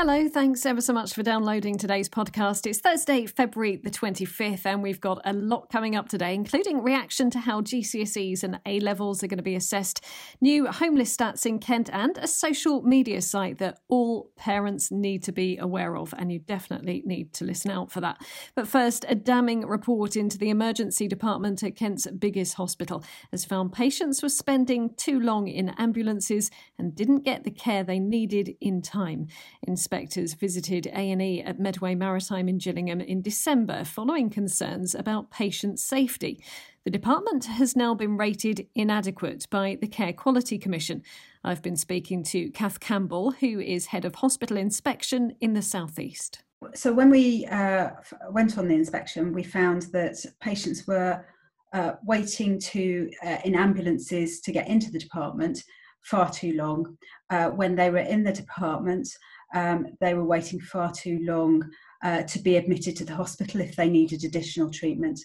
Hello, 0.00 0.28
thanks 0.28 0.64
ever 0.64 0.80
so 0.80 0.92
much 0.92 1.12
for 1.12 1.24
downloading 1.24 1.76
today's 1.76 2.08
podcast. 2.08 2.68
It's 2.68 2.78
Thursday, 2.78 3.26
February 3.26 3.80
the 3.82 3.90
25th, 3.90 4.64
and 4.64 4.80
we've 4.80 5.00
got 5.00 5.20
a 5.24 5.32
lot 5.32 5.70
coming 5.72 5.96
up 5.96 6.08
today, 6.08 6.36
including 6.36 6.84
reaction 6.84 7.30
to 7.30 7.40
how 7.40 7.62
GCSEs 7.62 8.44
and 8.44 8.60
A 8.64 8.78
levels 8.78 9.24
are 9.24 9.26
going 9.26 9.38
to 9.38 9.42
be 9.42 9.56
assessed, 9.56 10.04
new 10.40 10.68
homeless 10.68 11.16
stats 11.16 11.44
in 11.44 11.58
Kent, 11.58 11.90
and 11.92 12.16
a 12.18 12.28
social 12.28 12.80
media 12.82 13.20
site 13.20 13.58
that 13.58 13.80
all 13.88 14.30
parents 14.36 14.92
need 14.92 15.24
to 15.24 15.32
be 15.32 15.58
aware 15.58 15.96
of, 15.96 16.14
and 16.16 16.30
you 16.30 16.38
definitely 16.38 17.02
need 17.04 17.32
to 17.32 17.44
listen 17.44 17.72
out 17.72 17.90
for 17.90 18.00
that. 18.00 18.24
But 18.54 18.68
first, 18.68 19.04
a 19.08 19.16
damning 19.16 19.66
report 19.66 20.14
into 20.14 20.38
the 20.38 20.50
emergency 20.50 21.08
department 21.08 21.64
at 21.64 21.74
Kent's 21.74 22.06
biggest 22.06 22.54
hospital 22.54 23.02
has 23.32 23.44
found 23.44 23.72
patients 23.72 24.22
were 24.22 24.28
spending 24.28 24.94
too 24.94 25.18
long 25.18 25.48
in 25.48 25.70
ambulances 25.70 26.52
and 26.78 26.94
didn't 26.94 27.24
get 27.24 27.42
the 27.42 27.50
care 27.50 27.82
they 27.82 27.98
needed 27.98 28.54
in 28.60 28.80
time. 28.80 29.26
In 29.66 29.76
inspectors 29.88 30.34
visited 30.34 30.86
A&E 30.88 31.40
at 31.40 31.58
Medway 31.58 31.94
Maritime 31.94 32.46
in 32.46 32.58
Gillingham 32.58 33.00
in 33.00 33.22
December 33.22 33.84
following 33.84 34.28
concerns 34.28 34.94
about 34.94 35.30
patient 35.30 35.80
safety. 35.80 36.44
The 36.84 36.90
department 36.90 37.46
has 37.46 37.74
now 37.74 37.94
been 37.94 38.18
rated 38.18 38.66
inadequate 38.74 39.46
by 39.48 39.78
the 39.80 39.86
Care 39.86 40.12
Quality 40.12 40.58
Commission. 40.58 41.02
I've 41.42 41.62
been 41.62 41.74
speaking 41.74 42.22
to 42.24 42.50
Kath 42.50 42.80
Campbell, 42.80 43.30
who 43.30 43.60
is 43.60 43.86
head 43.86 44.04
of 44.04 44.16
hospital 44.16 44.58
inspection 44.58 45.34
in 45.40 45.54
the 45.54 45.62
southeast. 45.62 46.42
So 46.74 46.92
when 46.92 47.08
we 47.08 47.46
uh, 47.46 47.88
went 48.30 48.58
on 48.58 48.68
the 48.68 48.74
inspection, 48.74 49.32
we 49.32 49.42
found 49.42 49.84
that 49.92 50.22
patients 50.38 50.86
were 50.86 51.24
uh, 51.72 51.92
waiting 52.04 52.58
to 52.58 53.10
uh, 53.24 53.38
in 53.42 53.54
ambulances 53.54 54.42
to 54.42 54.52
get 54.52 54.68
into 54.68 54.90
the 54.90 54.98
department 54.98 55.64
far 56.02 56.30
too 56.30 56.54
long. 56.54 56.96
Uh, 57.30 57.50
when 57.50 57.74
they 57.74 57.90
were 57.90 57.98
in 57.98 58.24
the 58.24 58.32
department, 58.32 59.08
um, 59.54 59.86
they 60.00 60.14
were 60.14 60.24
waiting 60.24 60.60
far 60.60 60.92
too 60.92 61.18
long 61.22 61.62
uh, 62.02 62.22
to 62.22 62.38
be 62.40 62.56
admitted 62.56 62.96
to 62.96 63.04
the 63.04 63.14
hospital 63.14 63.60
if 63.60 63.76
they 63.76 63.88
needed 63.88 64.24
additional 64.24 64.70
treatment. 64.70 65.18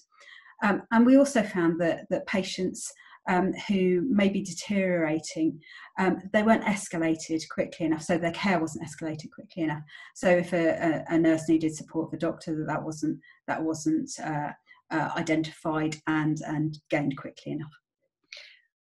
Um, 0.64 0.84
and 0.92 1.06
we 1.06 1.18
also 1.18 1.44
found 1.44 1.80
that, 1.82 2.06
that 2.10 2.26
patients 2.26 2.92
um, 3.30 3.54
who 3.68 4.02
may 4.10 4.30
be 4.30 4.42
deteriorating, 4.42 5.60
um, 6.00 6.18
they 6.34 6.44
weren't 6.44 6.64
escalated 6.64 7.42
quickly 7.50 7.86
enough, 7.86 8.04
so 8.04 8.18
their 8.18 8.32
care 8.32 8.60
wasn't 8.60 8.86
escalated 8.86 9.32
quickly 9.34 9.64
enough. 9.64 9.82
So 10.16 10.30
if 10.30 10.54
a, 10.54 11.04
a, 11.10 11.16
a 11.16 11.18
nurse 11.18 11.48
needed 11.48 11.76
support, 11.76 12.12
the 12.12 12.18
doctor 12.18 12.66
that 12.68 12.84
wasn't 12.84 13.20
that 13.48 13.64
wasn't 13.64 14.10
uh, 14.24 14.52
uh, 14.92 15.10
identified 15.16 15.96
and 16.08 16.38
and 16.48 16.78
gained 16.90 17.18
quickly 17.18 17.54
enough. 17.54 17.72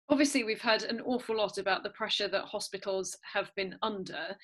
Obviously, 0.09 0.45
we've 0.45 0.61
heard 0.61 0.85
an 0.85 1.01
awful 1.01 1.37
lot 1.37 1.59
about 1.59 1.83
the 1.83 1.91
pressure 1.91 2.29
that 2.29 2.45
hospitals 2.45 3.17
have 3.33 3.51
been 3.57 3.77
under 3.83 4.37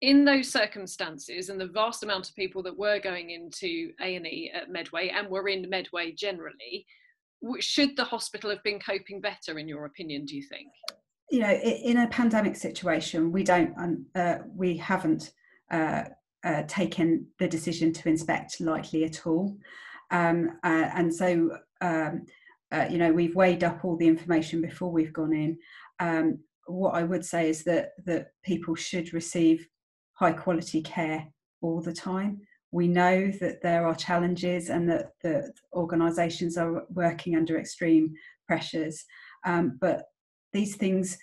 in 0.00 0.24
those 0.24 0.48
circumstances 0.48 1.48
and 1.48 1.60
the 1.60 1.66
vast 1.66 2.02
amount 2.02 2.28
of 2.28 2.34
people 2.34 2.62
that 2.62 2.76
were 2.76 2.98
going 2.98 3.30
into 3.30 3.92
A&E 4.00 4.50
at 4.52 4.70
Medway 4.70 5.08
and 5.08 5.28
were 5.28 5.48
in 5.48 5.68
Medway 5.70 6.12
generally, 6.12 6.86
should 7.60 7.96
the 7.96 8.04
hospital 8.04 8.50
have 8.50 8.62
been 8.64 8.80
coping 8.80 9.20
better 9.20 9.58
in 9.58 9.68
your 9.68 9.84
opinion, 9.86 10.24
do 10.24 10.36
you 10.36 10.42
think? 10.42 10.68
You 11.30 11.40
know, 11.40 11.52
in 11.52 11.98
a 11.98 12.08
pandemic 12.08 12.56
situation, 12.56 13.32
we 13.32 13.44
don't, 13.44 13.72
um, 13.78 14.06
uh, 14.14 14.38
we 14.54 14.76
haven't 14.76 15.32
uh, 15.70 16.04
uh, 16.44 16.64
taken 16.66 17.26
the 17.38 17.48
decision 17.48 17.92
to 17.92 18.08
inspect 18.08 18.60
lightly 18.60 19.04
at 19.04 19.24
all. 19.26 19.56
Um, 20.10 20.58
uh, 20.64 20.90
and 20.94 21.14
so, 21.14 21.58
um, 21.80 22.26
uh, 22.72 22.86
you 22.90 22.98
know, 22.98 23.12
we've 23.12 23.36
weighed 23.36 23.62
up 23.62 23.84
all 23.84 23.96
the 23.96 24.08
information 24.08 24.60
before 24.60 24.90
we've 24.90 25.12
gone 25.12 25.34
in. 25.34 25.58
Um, 26.00 26.38
what 26.66 26.94
I 26.94 27.02
would 27.02 27.24
say 27.24 27.50
is 27.50 27.64
that 27.64 27.90
that 28.06 28.28
people 28.44 28.74
should 28.74 29.12
receive 29.12 29.68
high 30.14 30.32
quality 30.32 30.80
care 30.82 31.26
all 31.60 31.80
the 31.80 31.92
time. 31.92 32.40
We 32.70 32.88
know 32.88 33.30
that 33.40 33.62
there 33.62 33.86
are 33.86 33.94
challenges 33.94 34.70
and 34.70 34.88
that 34.88 35.10
the 35.22 35.52
organisations 35.74 36.56
are 36.56 36.84
working 36.90 37.36
under 37.36 37.58
extreme 37.58 38.14
pressures, 38.46 39.04
um, 39.44 39.78
but 39.80 40.04
these 40.52 40.76
things 40.76 41.18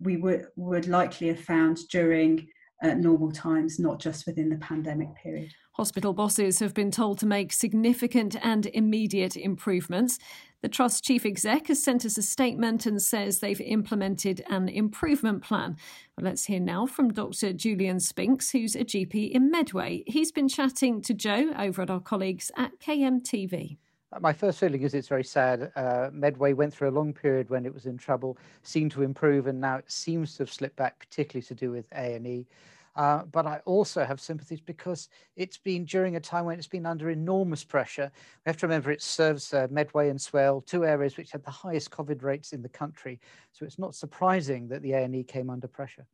we 0.00 0.16
would, 0.16 0.46
would 0.56 0.86
likely 0.86 1.28
have 1.28 1.40
found 1.40 1.78
during 1.90 2.48
uh, 2.82 2.94
normal 2.94 3.32
times, 3.32 3.78
not 3.78 4.00
just 4.00 4.26
within 4.26 4.48
the 4.48 4.58
pandemic 4.58 5.14
period. 5.16 5.52
Hospital 5.78 6.12
bosses 6.12 6.58
have 6.58 6.74
been 6.74 6.90
told 6.90 7.18
to 7.18 7.26
make 7.26 7.52
significant 7.52 8.34
and 8.42 8.66
immediate 8.66 9.36
improvements. 9.36 10.18
The 10.60 10.68
Trust 10.68 11.04
Chief 11.04 11.24
Exec 11.24 11.68
has 11.68 11.80
sent 11.80 12.04
us 12.04 12.18
a 12.18 12.22
statement 12.22 12.84
and 12.84 13.00
says 13.00 13.38
they've 13.38 13.60
implemented 13.60 14.42
an 14.50 14.68
improvement 14.68 15.44
plan. 15.44 15.76
Well, 16.16 16.24
let's 16.24 16.46
hear 16.46 16.58
now 16.58 16.86
from 16.86 17.12
Dr. 17.12 17.52
Julian 17.52 18.00
Spinks, 18.00 18.50
who's 18.50 18.74
a 18.74 18.80
GP 18.80 19.30
in 19.30 19.52
Medway. 19.52 20.02
He's 20.08 20.32
been 20.32 20.48
chatting 20.48 21.00
to 21.02 21.14
Joe 21.14 21.52
over 21.56 21.82
at 21.82 21.90
our 21.90 22.00
colleagues 22.00 22.50
at 22.56 22.80
KMTV. 22.80 23.76
Uh, 24.12 24.18
my 24.18 24.32
first 24.32 24.58
feeling 24.58 24.82
is 24.82 24.94
it's 24.94 25.06
very 25.06 25.22
sad. 25.22 25.70
Uh, 25.76 26.10
Medway 26.12 26.54
went 26.54 26.74
through 26.74 26.88
a 26.88 26.90
long 26.90 27.12
period 27.12 27.50
when 27.50 27.64
it 27.64 27.72
was 27.72 27.86
in 27.86 27.96
trouble, 27.98 28.36
seemed 28.64 28.90
to 28.90 29.02
improve, 29.02 29.46
and 29.46 29.60
now 29.60 29.76
it 29.76 29.92
seems 29.92 30.34
to 30.34 30.42
have 30.42 30.52
slipped 30.52 30.74
back, 30.74 30.98
particularly 30.98 31.44
to 31.44 31.54
do 31.54 31.70
with 31.70 31.86
A 31.92 32.14
and 32.14 32.26
E. 32.26 32.48
Uh, 32.98 33.22
but 33.30 33.46
I 33.46 33.60
also 33.64 34.04
have 34.04 34.20
sympathies 34.20 34.60
because 34.60 35.08
it's 35.36 35.56
been 35.56 35.84
during 35.84 36.16
a 36.16 36.20
time 36.20 36.46
when 36.46 36.58
it's 36.58 36.66
been 36.66 36.84
under 36.84 37.10
enormous 37.10 37.62
pressure. 37.62 38.10
We 38.44 38.50
have 38.50 38.56
to 38.56 38.66
remember 38.66 38.90
it 38.90 39.02
serves 39.02 39.54
uh, 39.54 39.68
Medway 39.70 40.10
and 40.10 40.20
Swale, 40.20 40.62
two 40.62 40.84
areas 40.84 41.16
which 41.16 41.30
had 41.30 41.44
the 41.44 41.50
highest 41.52 41.92
COVID 41.92 42.24
rates 42.24 42.52
in 42.52 42.60
the 42.60 42.68
country. 42.68 43.20
So 43.52 43.64
it's 43.64 43.78
not 43.78 43.94
surprising 43.94 44.66
that 44.68 44.82
the 44.82 44.94
A&E 44.94 45.22
came 45.22 45.48
under 45.48 45.68
pressure. 45.68 46.06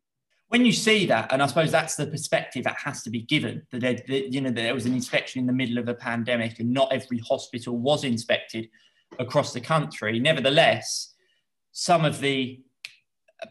When 0.48 0.66
you 0.66 0.72
see 0.72 1.06
that, 1.06 1.32
and 1.32 1.42
I 1.42 1.46
suppose 1.46 1.72
that's 1.72 1.96
the 1.96 2.06
perspective 2.06 2.64
that 2.64 2.76
has 2.76 3.02
to 3.04 3.10
be 3.10 3.22
given, 3.22 3.62
that, 3.72 3.80
there, 3.80 3.94
that 3.94 4.30
you 4.30 4.42
know 4.42 4.50
there 4.50 4.74
was 4.74 4.84
an 4.84 4.92
inspection 4.92 5.40
in 5.40 5.46
the 5.46 5.54
middle 5.54 5.78
of 5.78 5.88
a 5.88 5.94
pandemic, 5.94 6.60
and 6.60 6.70
not 6.70 6.92
every 6.92 7.18
hospital 7.18 7.78
was 7.78 8.04
inspected 8.04 8.68
across 9.18 9.54
the 9.54 9.60
country. 9.60 10.20
Nevertheless, 10.20 11.14
some 11.72 12.04
of 12.04 12.20
the 12.20 12.60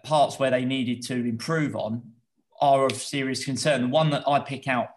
parts 0.03 0.37
where 0.37 0.51
they 0.51 0.65
needed 0.65 1.01
to 1.07 1.15
improve 1.15 1.75
on 1.75 2.12
are 2.63 2.85
of 2.85 2.93
serious 2.93 3.43
concern. 3.43 3.81
The 3.81 3.87
one 3.89 4.09
that 4.11 4.23
I 4.25 4.39
pick 4.39 4.69
out 4.69 4.87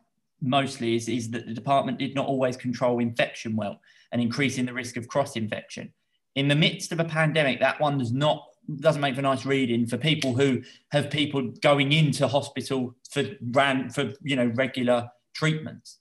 mostly 0.41 0.95
is, 0.95 1.09
is 1.09 1.31
that 1.33 1.47
the 1.47 1.53
department 1.53 1.99
did 1.99 2.15
not 2.15 2.27
always 2.27 2.57
control 2.57 3.01
infection 3.01 3.57
well 3.57 3.81
and 4.13 4.23
increasing 4.23 4.65
the 4.65 4.73
risk 4.73 4.97
of 4.97 5.09
cross 5.09 5.35
infection. 5.35 5.93
In 6.37 6.47
the 6.47 6.55
midst 6.55 6.93
of 6.93 7.01
a 7.01 7.05
pandemic, 7.05 7.59
that 7.61 7.81
one 7.81 7.99
does 7.99 8.13
not 8.13 8.47
doesn't 8.81 9.01
make 9.01 9.15
for 9.15 9.23
nice 9.23 9.47
reading 9.47 9.87
for 9.87 9.97
people 9.97 10.35
who 10.35 10.61
have 10.91 11.09
people 11.09 11.53
going 11.63 11.93
into 11.93 12.27
hospital 12.27 12.97
for 13.11 13.23
ran 13.53 13.91
for 13.91 14.13
you 14.23 14.37
know 14.37 14.47
regular 14.55 15.09
treatments. 15.35 15.99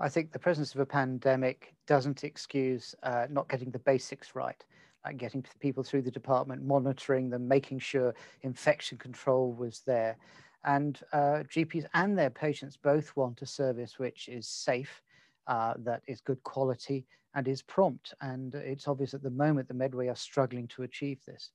I 0.00 0.08
think 0.08 0.32
the 0.32 0.38
presence 0.38 0.74
of 0.74 0.80
a 0.80 0.86
pandemic 0.86 1.74
doesn't 1.86 2.24
excuse 2.24 2.94
uh, 3.02 3.26
not 3.30 3.48
getting 3.48 3.70
the 3.70 3.78
basics 3.78 4.34
right 4.34 4.62
getting 5.12 5.44
people 5.60 5.82
through 5.82 6.02
the 6.02 6.10
department, 6.10 6.64
monitoring 6.64 7.30
them, 7.30 7.46
making 7.46 7.78
sure 7.78 8.14
infection 8.42 8.98
control 8.98 9.52
was 9.52 9.80
there. 9.86 10.16
And 10.64 10.98
uh, 11.12 11.44
GPs 11.48 11.86
and 11.94 12.18
their 12.18 12.30
patients 12.30 12.76
both 12.76 13.14
want 13.16 13.42
a 13.42 13.46
service 13.46 13.98
which 13.98 14.28
is 14.28 14.48
safe, 14.48 15.02
uh, 15.46 15.74
that 15.78 16.02
is 16.06 16.20
good 16.20 16.42
quality, 16.42 17.06
and 17.34 17.46
is 17.46 17.62
prompt. 17.62 18.14
And 18.20 18.54
it's 18.54 18.88
obvious 18.88 19.14
at 19.14 19.22
the 19.22 19.30
moment 19.30 19.68
the 19.68 19.74
Medway 19.74 20.08
are 20.08 20.16
struggling 20.16 20.66
to 20.68 20.82
achieve 20.82 21.20
this. 21.26 21.50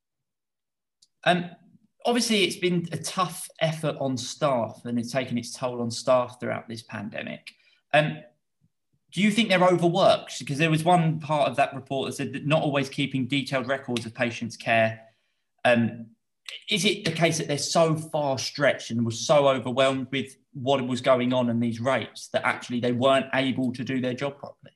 Um, 1.25 1.49
obviously, 2.05 2.43
it's 2.43 2.55
been 2.55 2.87
a 2.91 2.97
tough 2.97 3.49
effort 3.59 3.97
on 3.99 4.15
staff, 4.17 4.81
and 4.85 4.97
it's 4.97 5.11
taken 5.11 5.37
its 5.37 5.53
toll 5.53 5.81
on 5.81 5.91
staff 5.91 6.39
throughout 6.39 6.69
this 6.69 6.83
pandemic. 6.83 7.51
Um, 7.93 8.19
do 9.11 9.21
you 9.21 9.31
think 9.31 9.49
they're 9.49 9.63
overworked? 9.63 10.39
Because 10.39 10.57
there 10.57 10.69
was 10.69 10.83
one 10.83 11.19
part 11.19 11.49
of 11.49 11.57
that 11.57 11.73
report 11.75 12.09
that 12.09 12.15
said 12.15 12.33
that 12.33 12.45
not 12.45 12.61
always 12.61 12.89
keeping 12.89 13.27
detailed 13.27 13.67
records 13.67 14.05
of 14.05 14.13
patients' 14.13 14.55
care. 14.55 15.01
Um, 15.65 16.07
is 16.69 16.85
it 16.85 17.05
the 17.05 17.11
case 17.11 17.37
that 17.37 17.47
they're 17.47 17.57
so 17.57 17.95
far 17.95 18.37
stretched 18.37 18.91
and 18.91 19.05
were 19.05 19.11
so 19.11 19.47
overwhelmed 19.47 20.07
with 20.11 20.37
what 20.53 20.85
was 20.87 21.01
going 21.01 21.33
on 21.33 21.49
and 21.49 21.61
these 21.61 21.79
rates 21.79 22.29
that 22.29 22.45
actually 22.45 22.79
they 22.79 22.91
weren't 22.91 23.27
able 23.33 23.71
to 23.73 23.83
do 23.83 24.01
their 24.01 24.13
job 24.13 24.37
properly? 24.37 24.73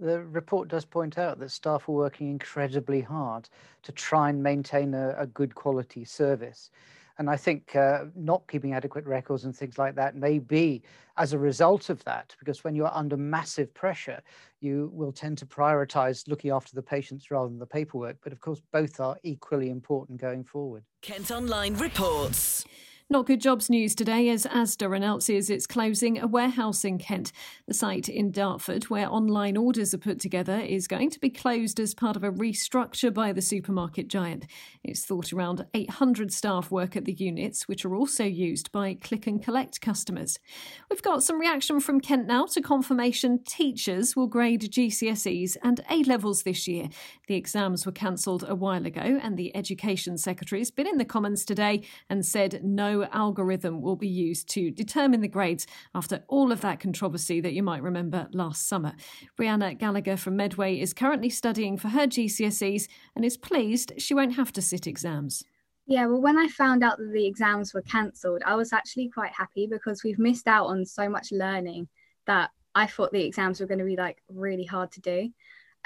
The 0.00 0.22
report 0.22 0.68
does 0.68 0.84
point 0.84 1.18
out 1.18 1.38
that 1.38 1.50
staff 1.50 1.86
were 1.86 1.94
working 1.94 2.30
incredibly 2.30 3.00
hard 3.00 3.48
to 3.84 3.92
try 3.92 4.28
and 4.28 4.42
maintain 4.42 4.92
a, 4.92 5.14
a 5.16 5.26
good 5.26 5.54
quality 5.54 6.04
service. 6.04 6.70
And 7.18 7.30
I 7.30 7.36
think 7.36 7.76
uh, 7.76 8.06
not 8.16 8.42
keeping 8.48 8.74
adequate 8.74 9.06
records 9.06 9.44
and 9.44 9.56
things 9.56 9.78
like 9.78 9.94
that 9.94 10.16
may 10.16 10.38
be 10.38 10.82
as 11.16 11.32
a 11.32 11.38
result 11.38 11.88
of 11.88 12.02
that, 12.04 12.34
because 12.40 12.64
when 12.64 12.74
you're 12.74 12.92
under 12.92 13.16
massive 13.16 13.72
pressure, 13.72 14.20
you 14.60 14.90
will 14.92 15.12
tend 15.12 15.38
to 15.38 15.46
prioritize 15.46 16.26
looking 16.26 16.50
after 16.50 16.74
the 16.74 16.82
patients 16.82 17.30
rather 17.30 17.48
than 17.48 17.58
the 17.58 17.66
paperwork. 17.66 18.16
But 18.22 18.32
of 18.32 18.40
course, 18.40 18.60
both 18.72 18.98
are 18.98 19.16
equally 19.22 19.70
important 19.70 20.20
going 20.20 20.42
forward. 20.42 20.82
Kent 21.02 21.30
Online 21.30 21.74
reports. 21.74 22.64
Not 23.10 23.26
good 23.26 23.42
jobs 23.42 23.68
news 23.68 23.94
today 23.94 24.30
as 24.30 24.46
Asda 24.46 24.96
announces 24.96 25.50
it's 25.50 25.66
closing 25.66 26.18
a 26.18 26.26
warehouse 26.26 26.86
in 26.86 26.96
Kent. 26.96 27.32
The 27.68 27.74
site 27.74 28.08
in 28.08 28.32
Dartford, 28.32 28.84
where 28.84 29.12
online 29.12 29.58
orders 29.58 29.92
are 29.92 29.98
put 29.98 30.18
together, 30.18 30.58
is 30.58 30.88
going 30.88 31.10
to 31.10 31.20
be 31.20 31.28
closed 31.28 31.78
as 31.78 31.94
part 31.94 32.16
of 32.16 32.24
a 32.24 32.32
restructure 32.32 33.12
by 33.12 33.34
the 33.34 33.42
supermarket 33.42 34.08
giant. 34.08 34.46
It's 34.82 35.04
thought 35.04 35.34
around 35.34 35.66
800 35.74 36.32
staff 36.32 36.70
work 36.70 36.96
at 36.96 37.04
the 37.04 37.12
units, 37.12 37.68
which 37.68 37.84
are 37.84 37.94
also 37.94 38.24
used 38.24 38.72
by 38.72 38.94
click 38.94 39.26
and 39.26 39.40
collect 39.40 39.82
customers. 39.82 40.38
We've 40.88 41.02
got 41.02 41.22
some 41.22 41.38
reaction 41.38 41.80
from 41.80 42.00
Kent 42.00 42.26
now 42.26 42.46
to 42.46 42.62
confirmation 42.62 43.40
teachers 43.46 44.16
will 44.16 44.28
grade 44.28 44.62
GCSEs 44.62 45.58
and 45.62 45.84
A 45.90 46.04
levels 46.04 46.44
this 46.44 46.66
year. 46.66 46.88
The 47.28 47.36
exams 47.36 47.84
were 47.84 47.92
cancelled 47.92 48.46
a 48.48 48.54
while 48.54 48.86
ago, 48.86 49.20
and 49.22 49.36
the 49.36 49.54
Education 49.54 50.16
Secretary's 50.16 50.70
been 50.70 50.86
in 50.86 50.96
the 50.96 51.04
Commons 51.04 51.44
today 51.44 51.82
and 52.08 52.24
said 52.24 52.64
no 52.64 52.93
algorithm 53.02 53.80
will 53.80 53.96
be 53.96 54.08
used 54.08 54.48
to 54.50 54.70
determine 54.70 55.20
the 55.20 55.28
grades 55.28 55.66
after 55.94 56.22
all 56.28 56.52
of 56.52 56.60
that 56.60 56.80
controversy 56.80 57.40
that 57.40 57.52
you 57.52 57.62
might 57.62 57.82
remember 57.82 58.28
last 58.32 58.68
summer. 58.68 58.94
Brianna 59.38 59.78
Gallagher 59.78 60.16
from 60.16 60.36
Medway 60.36 60.78
is 60.78 60.94
currently 60.94 61.30
studying 61.30 61.76
for 61.76 61.88
her 61.88 62.06
GCSEs 62.06 62.88
and 63.16 63.24
is 63.24 63.36
pleased 63.36 63.92
she 63.98 64.14
won't 64.14 64.36
have 64.36 64.52
to 64.52 64.62
sit 64.62 64.86
exams. 64.86 65.44
Yeah, 65.86 66.06
well, 66.06 66.22
when 66.22 66.38
I 66.38 66.48
found 66.48 66.82
out 66.82 66.96
that 66.98 67.12
the 67.12 67.26
exams 67.26 67.74
were 67.74 67.82
cancelled, 67.82 68.42
I 68.46 68.54
was 68.54 68.72
actually 68.72 69.10
quite 69.10 69.32
happy 69.32 69.66
because 69.66 70.02
we've 70.02 70.18
missed 70.18 70.48
out 70.48 70.66
on 70.66 70.86
so 70.86 71.08
much 71.08 71.30
learning 71.30 71.88
that 72.26 72.50
I 72.74 72.86
thought 72.86 73.12
the 73.12 73.24
exams 73.24 73.60
were 73.60 73.66
going 73.66 73.80
to 73.80 73.84
be 73.84 73.96
like 73.96 74.22
really 74.28 74.64
hard 74.64 74.92
to 74.92 75.00
do. 75.00 75.30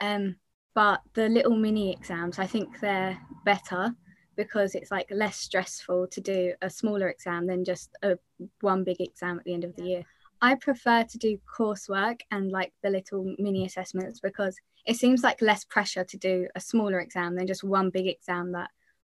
Um, 0.00 0.36
but 0.74 1.00
the 1.14 1.28
little 1.28 1.56
mini 1.56 1.92
exams, 1.92 2.38
I 2.38 2.46
think 2.46 2.78
they're 2.78 3.18
better 3.44 3.94
because 4.38 4.76
it's 4.76 4.92
like 4.92 5.08
less 5.10 5.36
stressful 5.36 6.06
to 6.06 6.20
do 6.20 6.54
a 6.62 6.70
smaller 6.70 7.08
exam 7.08 7.46
than 7.46 7.64
just 7.64 7.90
a 8.02 8.16
one 8.60 8.84
big 8.84 9.00
exam 9.00 9.38
at 9.38 9.44
the 9.44 9.52
end 9.52 9.64
of 9.64 9.74
the 9.76 9.82
year. 9.82 10.04
I 10.40 10.54
prefer 10.54 11.02
to 11.02 11.18
do 11.18 11.36
coursework 11.58 12.20
and 12.30 12.52
like 12.52 12.72
the 12.84 12.88
little 12.88 13.34
mini 13.38 13.66
assessments 13.66 14.20
because 14.20 14.56
it 14.86 14.94
seems 14.94 15.24
like 15.24 15.42
less 15.42 15.64
pressure 15.64 16.04
to 16.04 16.16
do 16.16 16.46
a 16.54 16.60
smaller 16.60 17.00
exam 17.00 17.34
than 17.34 17.48
just 17.48 17.64
one 17.64 17.90
big 17.90 18.06
exam 18.06 18.52
that 18.52 18.70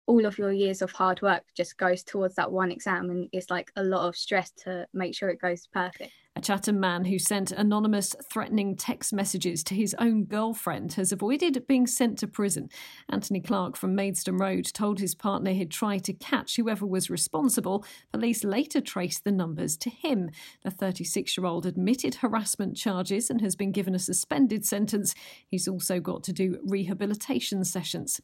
all 0.07 0.25
of 0.25 0.39
your 0.39 0.51
years 0.51 0.81
of 0.81 0.91
hard 0.91 1.21
work 1.21 1.43
just 1.55 1.77
goes 1.77 2.03
towards 2.03 2.33
that 2.35 2.51
one 2.51 2.71
exam 2.71 3.11
and 3.11 3.29
it's 3.31 3.51
like 3.51 3.71
a 3.75 3.83
lot 3.83 4.07
of 4.07 4.15
stress 4.15 4.49
to 4.63 4.87
make 4.91 5.15
sure 5.15 5.29
it 5.29 5.39
goes 5.39 5.67
perfect. 5.71 6.11
A 6.33 6.39
Chatham 6.39 6.79
man 6.79 7.03
who 7.03 7.19
sent 7.19 7.51
anonymous 7.51 8.15
threatening 8.31 8.77
text 8.77 9.11
messages 9.11 9.65
to 9.65 9.75
his 9.75 9.93
own 9.99 10.23
girlfriend 10.23 10.93
has 10.93 11.11
avoided 11.11 11.67
being 11.67 11.85
sent 11.85 12.17
to 12.19 12.27
prison. 12.27 12.69
Anthony 13.09 13.41
Clark 13.41 13.75
from 13.75 13.95
Maidstone 13.95 14.37
Road 14.37 14.65
told 14.73 14.99
his 14.99 15.13
partner 15.13 15.51
he'd 15.51 15.71
try 15.71 15.97
to 15.97 16.13
catch 16.13 16.55
whoever 16.55 16.85
was 16.85 17.09
responsible. 17.09 17.85
Police 18.13 18.45
later 18.45 18.79
traced 18.79 19.25
the 19.25 19.31
numbers 19.31 19.75
to 19.77 19.89
him. 19.89 20.29
The 20.63 20.71
36 20.71 21.37
year 21.37 21.45
old 21.45 21.65
admitted 21.65 22.15
harassment 22.15 22.77
charges 22.77 23.29
and 23.29 23.41
has 23.41 23.57
been 23.57 23.73
given 23.73 23.93
a 23.93 23.99
suspended 23.99 24.65
sentence. 24.65 25.13
He's 25.49 25.67
also 25.67 25.99
got 25.99 26.23
to 26.23 26.33
do 26.33 26.59
rehabilitation 26.63 27.65
sessions. 27.65 28.21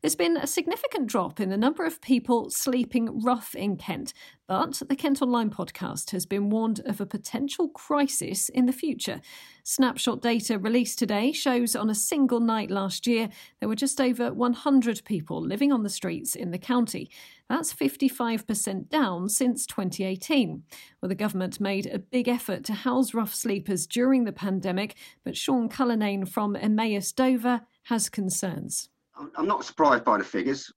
There's 0.00 0.16
been 0.16 0.36
a 0.36 0.46
significant 0.46 1.08
drop 1.08 1.40
in 1.40 1.48
the 1.48 1.56
number 1.56 1.84
of 1.84 2.00
people 2.00 2.50
sleeping 2.50 3.20
rough 3.22 3.54
in 3.54 3.76
Kent, 3.76 4.12
but 4.46 4.80
the 4.88 4.94
Kent 4.94 5.22
Online 5.22 5.50
podcast 5.50 6.10
has 6.12 6.24
been 6.24 6.50
warned 6.50 6.80
of 6.86 7.00
a 7.00 7.06
potential 7.06 7.68
crisis 7.68 8.48
in 8.48 8.66
the 8.66 8.72
future. 8.72 9.20
Snapshot 9.64 10.22
data 10.22 10.58
released 10.58 10.98
today 10.98 11.32
shows 11.32 11.74
on 11.74 11.90
a 11.90 11.94
single 11.94 12.38
night 12.38 12.70
last 12.70 13.06
year 13.08 13.28
there 13.58 13.68
were 13.68 13.74
just 13.74 14.00
over 14.00 14.32
100 14.32 15.02
people 15.04 15.40
living 15.40 15.72
on 15.72 15.82
the 15.82 15.90
streets 15.90 16.36
in 16.36 16.52
the 16.52 16.58
county. 16.58 17.10
That's 17.48 17.74
55% 17.74 18.88
down 18.88 19.28
since 19.28 19.66
2018. 19.66 20.62
Well, 21.00 21.08
the 21.08 21.14
government 21.16 21.60
made 21.60 21.86
a 21.86 21.98
big 21.98 22.28
effort 22.28 22.64
to 22.64 22.72
house 22.72 23.14
rough 23.14 23.34
sleepers 23.34 23.86
during 23.86 24.24
the 24.24 24.32
pandemic, 24.32 24.96
but 25.24 25.36
Sean 25.36 25.68
Cullinane 25.68 26.26
from 26.26 26.54
Emmaus 26.54 27.10
Dover 27.10 27.62
has 27.84 28.08
concerns. 28.08 28.90
I'm 29.36 29.46
not 29.46 29.64
surprised 29.64 30.04
by 30.04 30.18
the 30.18 30.24
figures 30.24 30.72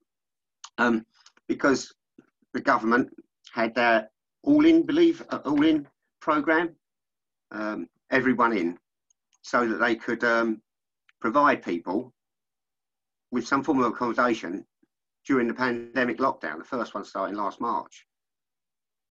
um, 0.78 1.06
because 1.48 1.94
the 2.54 2.62
government 2.62 3.10
had 3.54 3.76
their 3.76 4.10
all 4.44 4.66
in 4.66 4.86
believe 4.86 5.24
uh, 5.30 5.40
all 5.46 5.66
in 5.66 5.88
program, 6.22 6.76
um, 7.52 7.88
everyone 8.12 8.56
in, 8.56 8.78
so 9.42 9.68
that 9.68 9.80
they 9.80 9.96
could 9.96 10.24
um, 10.24 10.62
provide 11.20 11.64
people 11.64 12.14
with 13.32 13.48
some 13.48 13.64
form 13.64 13.80
of 13.80 13.92
accommodation 13.92 14.66
during 15.26 15.48
the 15.48 15.54
pandemic 15.54 16.18
lockdown, 16.18 16.58
the 16.58 16.64
first 16.64 16.94
one 16.94 17.04
starting 17.04 17.36
last 17.36 17.60
March. 17.62 18.06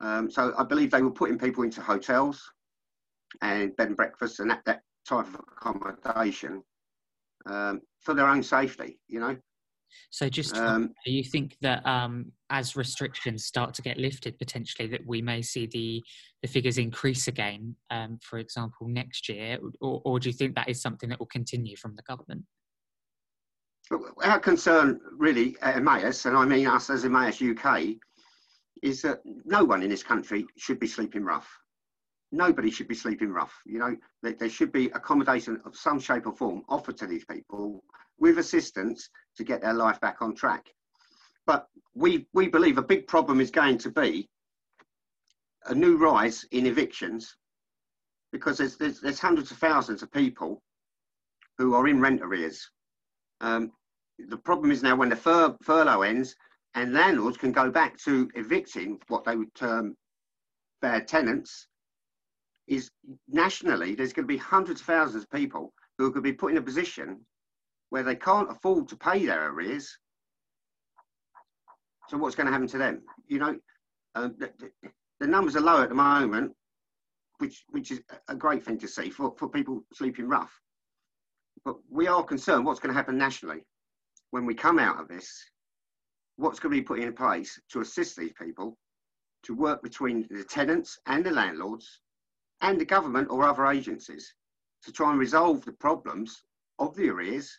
Um, 0.01 0.31
so 0.31 0.55
I 0.57 0.65
believe 0.65 0.91
they 0.91 1.03
were 1.03 1.11
putting 1.11 1.39
people 1.39 1.65
into 1.65 1.81
hotels 1.81 2.43
and 3.43 3.77
bed 3.77 3.89
and 3.89 3.97
breakfast 3.97 4.41
and 4.41 4.51
that, 4.51 4.65
that 4.65 4.83
type 5.07 5.27
of 5.27 5.41
accommodation 5.57 6.63
um, 7.47 7.81
for 8.01 8.15
their 8.15 8.29
own 8.29 8.43
safety, 8.43 8.99
you 9.09 9.21
know. 9.21 9.37
So, 10.11 10.29
just 10.29 10.57
um, 10.57 10.93
do 11.05 11.13
you 11.13 11.25
think 11.25 11.57
that 11.61 11.85
um, 11.87 12.33
as 12.51 12.77
restrictions 12.77 13.45
start 13.45 13.75
to 13.75 13.83
get 13.83 13.99
lifted, 13.99 14.39
potentially 14.39 14.89
that 14.89 15.07
we 15.07 15.23
may 15.23 15.43
see 15.43 15.67
the 15.67 16.03
the 16.43 16.49
figures 16.49 16.79
increase 16.79 17.29
again, 17.29 17.75
um, 17.91 18.19
for 18.23 18.39
example, 18.39 18.87
next 18.89 19.29
year, 19.29 19.59
or, 19.81 20.01
or 20.05 20.21
do 20.21 20.29
you 20.29 20.33
think 20.33 20.55
that 20.55 20.69
is 20.69 20.81
something 20.81 21.09
that 21.09 21.19
will 21.19 21.27
continue 21.27 21.77
from 21.77 21.95
the 21.97 22.03
government? 22.03 22.45
Our 24.23 24.39
concern, 24.39 25.01
really, 25.17 25.57
at 25.63 25.77
Emmaus, 25.77 26.27
and 26.27 26.37
I 26.37 26.45
mean 26.45 26.67
us 26.67 26.91
as 26.91 27.05
Emmaus 27.05 27.41
UK, 27.41 27.97
is 28.83 29.03
that 29.03 29.21
no 29.45 29.65
one 29.65 29.83
in 29.83 29.91
this 29.91 30.03
country 30.03 30.47
should 30.59 30.79
be 30.79 30.87
sleeping 30.87 31.25
rough 31.25 31.49
nobody 32.33 32.71
should 32.71 32.89
be 32.89 32.95
sleeping 32.95 33.31
rough. 33.31 33.55
You 33.65 33.79
know, 33.79 33.97
there, 34.23 34.49
should 34.51 34.73
be 34.73 34.87
accommodation 34.87 35.61
of 35.65 35.77
some 35.77 35.99
shape 35.99 36.27
or 36.27 36.33
form 36.33 36.63
offered 36.69 36.97
to 36.99 37.07
these 37.07 37.25
people 37.25 37.83
with 38.19 38.39
assistance 38.39 39.09
to 39.37 39.45
get 39.45 39.63
their 39.63 39.75
life 39.75 40.01
back 40.01 40.21
on 40.21 40.35
track. 40.35 40.67
But 41.47 41.67
we, 41.95 42.27
we 42.35 42.49
believe 42.49 42.79
a 42.79 42.83
big 42.83 43.07
problem 43.07 43.41
is 43.41 43.51
going 43.51 43.79
to 43.79 43.91
be 43.91 44.29
a 45.67 45.75
new 45.75 45.97
rise 45.97 46.45
in 46.53 46.67
evictions 46.67 47.37
because 48.33 48.59
there's, 48.59 48.77
there's, 48.77 49.01
there's 49.01 49.19
hundreds 49.19 49.51
of 49.51 49.59
thousands 49.59 50.03
of 50.03 50.13
people 50.13 50.63
who 51.57 51.75
are 51.75 51.89
in 51.89 52.01
rent 52.01 52.21
arrears. 52.23 52.71
Um, 53.41 53.73
the 54.19 54.37
problem 54.37 54.71
is 54.71 54.83
now 54.83 54.97
when 54.97 55.09
the 55.09 55.17
fur, 55.17 55.57
furlough 55.63 56.03
ends 56.03 56.35
and 56.75 56.93
landlords 56.93 57.39
can 57.39 57.53
go 57.53 57.71
back 57.71 57.97
to 57.99 58.31
evicting 58.35 58.99
what 59.09 59.25
they 59.25 59.37
would 59.37 59.55
term 59.55 59.97
bad 60.83 61.09
tenants 61.09 61.67
is 62.69 62.91
nationally 63.29 63.95
there's 63.95 64.13
going 64.13 64.29
to 64.29 64.33
be 64.33 64.37
hundreds 64.37 64.81
of 64.81 64.87
thousands 64.87 65.25
of 65.25 65.31
people 65.31 65.73
who 65.97 66.13
could 66.13 66.23
be 66.23 66.33
put 66.33 66.53
in 66.53 66.59
a 66.59 66.63
position 66.63 67.19
where 67.91 68.03
they 68.03 68.15
can't 68.15 68.51
afford 68.51 68.87
to 68.89 68.97
pay 68.97 69.25
their 69.25 69.51
arrears. 69.51 69.99
So 72.09 72.19
what's 72.19 72.37
going 72.37 72.47
to 72.47 72.53
happen 72.53 72.69
to 72.69 72.79
them? 72.79 73.03
You 73.27 73.39
know, 73.39 73.59
um, 74.15 74.35
the, 74.39 74.53
the, 75.21 75.27
numbers 75.27 75.57
are 75.57 75.61
low 75.61 75.83
at 75.83 75.89
the 75.89 75.95
moment, 75.95 76.53
which 77.39 77.65
which 77.71 77.91
is 77.91 78.01
a 78.29 78.35
great 78.35 78.63
thing 78.65 78.79
to 78.79 78.89
see 78.89 79.11
for, 79.11 79.35
for 79.39 79.49
people 79.49 79.83
sleeping 79.93 80.29
rough. 80.29 80.53
But 81.65 81.77
we 81.91 82.07
are 82.07 82.23
concerned 82.23 82.65
what's 82.65 82.81
going 82.81 82.93
to 82.93 82.97
happen 82.97 83.19
nationally 83.19 83.65
when 84.31 84.47
we 84.47 84.55
come 84.55 84.79
out 84.79 85.01
of 85.01 85.09
this. 85.09 85.29
What's 86.37 86.61
going 86.61 86.75
to 86.75 86.81
be 86.81 86.87
put 86.87 87.01
in 87.01 87.13
place 87.15 87.59
to 87.73 87.81
assist 87.81 88.17
these 88.17 88.33
people 88.41 88.79
to 89.45 89.55
work 89.55 89.83
between 89.83 90.27
the 90.31 90.45
tenants 90.45 90.99
and 91.07 91.25
the 91.25 91.31
landlords 91.31 92.01
and 92.61 92.81
the 92.81 92.85
government 92.85 93.29
or 93.31 93.45
other 93.45 93.67
agencies 93.67 94.35
to 94.85 94.93
try 94.93 95.11
and 95.11 95.19
resolve 95.19 95.65
the 95.65 95.73
problems 95.73 96.43
of 96.79 96.95
the 96.97 97.09
arrears 97.09 97.59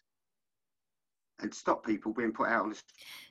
and 1.41 1.53
stop 1.53 1.85
people 1.85 2.13
being 2.13 2.31
put 2.31 2.49
out 2.49 2.63
on 2.63 2.69
the 2.69 2.81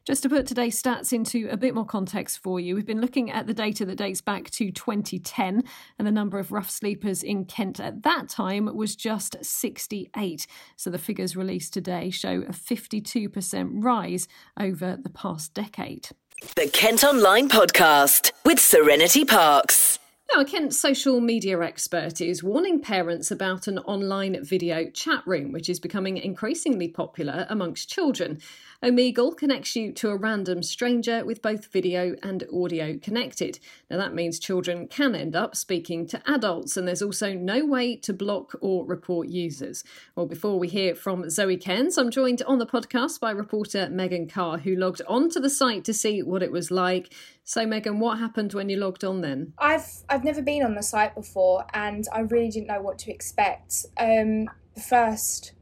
Just 0.06 0.22
to 0.22 0.28
put 0.28 0.46
today's 0.46 0.80
stats 0.80 1.12
into 1.12 1.48
a 1.50 1.56
bit 1.56 1.74
more 1.74 1.84
context 1.84 2.38
for 2.42 2.58
you, 2.58 2.74
we've 2.74 2.86
been 2.86 3.00
looking 3.00 3.30
at 3.30 3.46
the 3.46 3.54
data 3.54 3.84
that 3.84 3.96
dates 3.96 4.20
back 4.20 4.50
to 4.52 4.70
2010, 4.70 5.62
and 5.98 6.06
the 6.06 6.12
number 6.12 6.38
of 6.38 6.52
rough 6.52 6.70
sleepers 6.70 7.22
in 7.22 7.44
Kent 7.44 7.80
at 7.80 8.02
that 8.02 8.28
time 8.28 8.74
was 8.74 8.96
just 8.96 9.36
68. 9.42 10.46
So 10.76 10.90
the 10.90 10.98
figures 10.98 11.36
released 11.36 11.74
today 11.74 12.10
show 12.10 12.42
a 12.48 12.52
52% 12.52 13.84
rise 13.84 14.26
over 14.58 14.96
the 14.96 15.10
past 15.10 15.54
decade. 15.54 16.08
The 16.56 16.70
Kent 16.72 17.04
Online 17.04 17.48
Podcast 17.48 18.32
with 18.44 18.60
Serenity 18.60 19.24
Parks. 19.24 19.97
Now, 20.34 20.42
a 20.42 20.44
Kent 20.44 20.74
social 20.74 21.22
media 21.22 21.58
expert 21.62 22.20
is 22.20 22.42
warning 22.42 22.82
parents 22.82 23.30
about 23.30 23.66
an 23.66 23.78
online 23.78 24.44
video 24.44 24.90
chat 24.90 25.26
room, 25.26 25.52
which 25.52 25.70
is 25.70 25.80
becoming 25.80 26.18
increasingly 26.18 26.88
popular 26.88 27.46
amongst 27.48 27.88
children. 27.88 28.38
Omegle 28.80 29.36
connects 29.36 29.74
you 29.74 29.90
to 29.94 30.10
a 30.10 30.16
random 30.16 30.62
stranger 30.62 31.24
with 31.24 31.42
both 31.42 31.66
video 31.72 32.14
and 32.22 32.44
audio 32.54 32.96
connected. 32.96 33.58
Now, 33.90 33.96
that 33.96 34.14
means 34.14 34.38
children 34.38 34.86
can 34.86 35.16
end 35.16 35.34
up 35.34 35.56
speaking 35.56 36.06
to 36.06 36.22
adults, 36.30 36.76
and 36.76 36.86
there's 36.86 37.02
also 37.02 37.32
no 37.32 37.66
way 37.66 37.96
to 37.96 38.12
block 38.12 38.52
or 38.60 38.86
report 38.86 39.26
users. 39.26 39.82
Well, 40.14 40.26
before 40.26 40.60
we 40.60 40.68
hear 40.68 40.94
from 40.94 41.28
Zoe 41.28 41.56
Cairns, 41.56 41.98
I'm 41.98 42.12
joined 42.12 42.40
on 42.42 42.60
the 42.60 42.66
podcast 42.66 43.18
by 43.18 43.32
reporter 43.32 43.88
Megan 43.90 44.28
Carr, 44.28 44.58
who 44.58 44.76
logged 44.76 45.02
onto 45.08 45.40
the 45.40 45.50
site 45.50 45.84
to 45.86 45.92
see 45.92 46.22
what 46.22 46.44
it 46.44 46.52
was 46.52 46.70
like. 46.70 47.12
So, 47.42 47.66
Megan, 47.66 47.98
what 47.98 48.20
happened 48.20 48.54
when 48.54 48.68
you 48.68 48.76
logged 48.76 49.02
on 49.02 49.22
then? 49.22 49.54
I've 49.58 49.88
I've 50.08 50.22
never 50.22 50.40
been 50.40 50.62
on 50.62 50.76
the 50.76 50.84
site 50.84 51.16
before, 51.16 51.64
and 51.74 52.06
I 52.12 52.20
really 52.20 52.50
didn't 52.50 52.68
know 52.68 52.80
what 52.80 52.98
to 53.00 53.10
expect. 53.10 53.86
Um, 53.98 54.48
the 54.74 54.80
first 54.88 55.54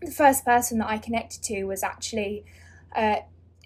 the 0.00 0.10
first 0.10 0.44
person 0.44 0.78
that 0.78 0.88
I 0.88 0.98
connected 0.98 1.42
to 1.44 1.64
was 1.64 1.82
actually 1.82 2.44
uh, 2.94 3.16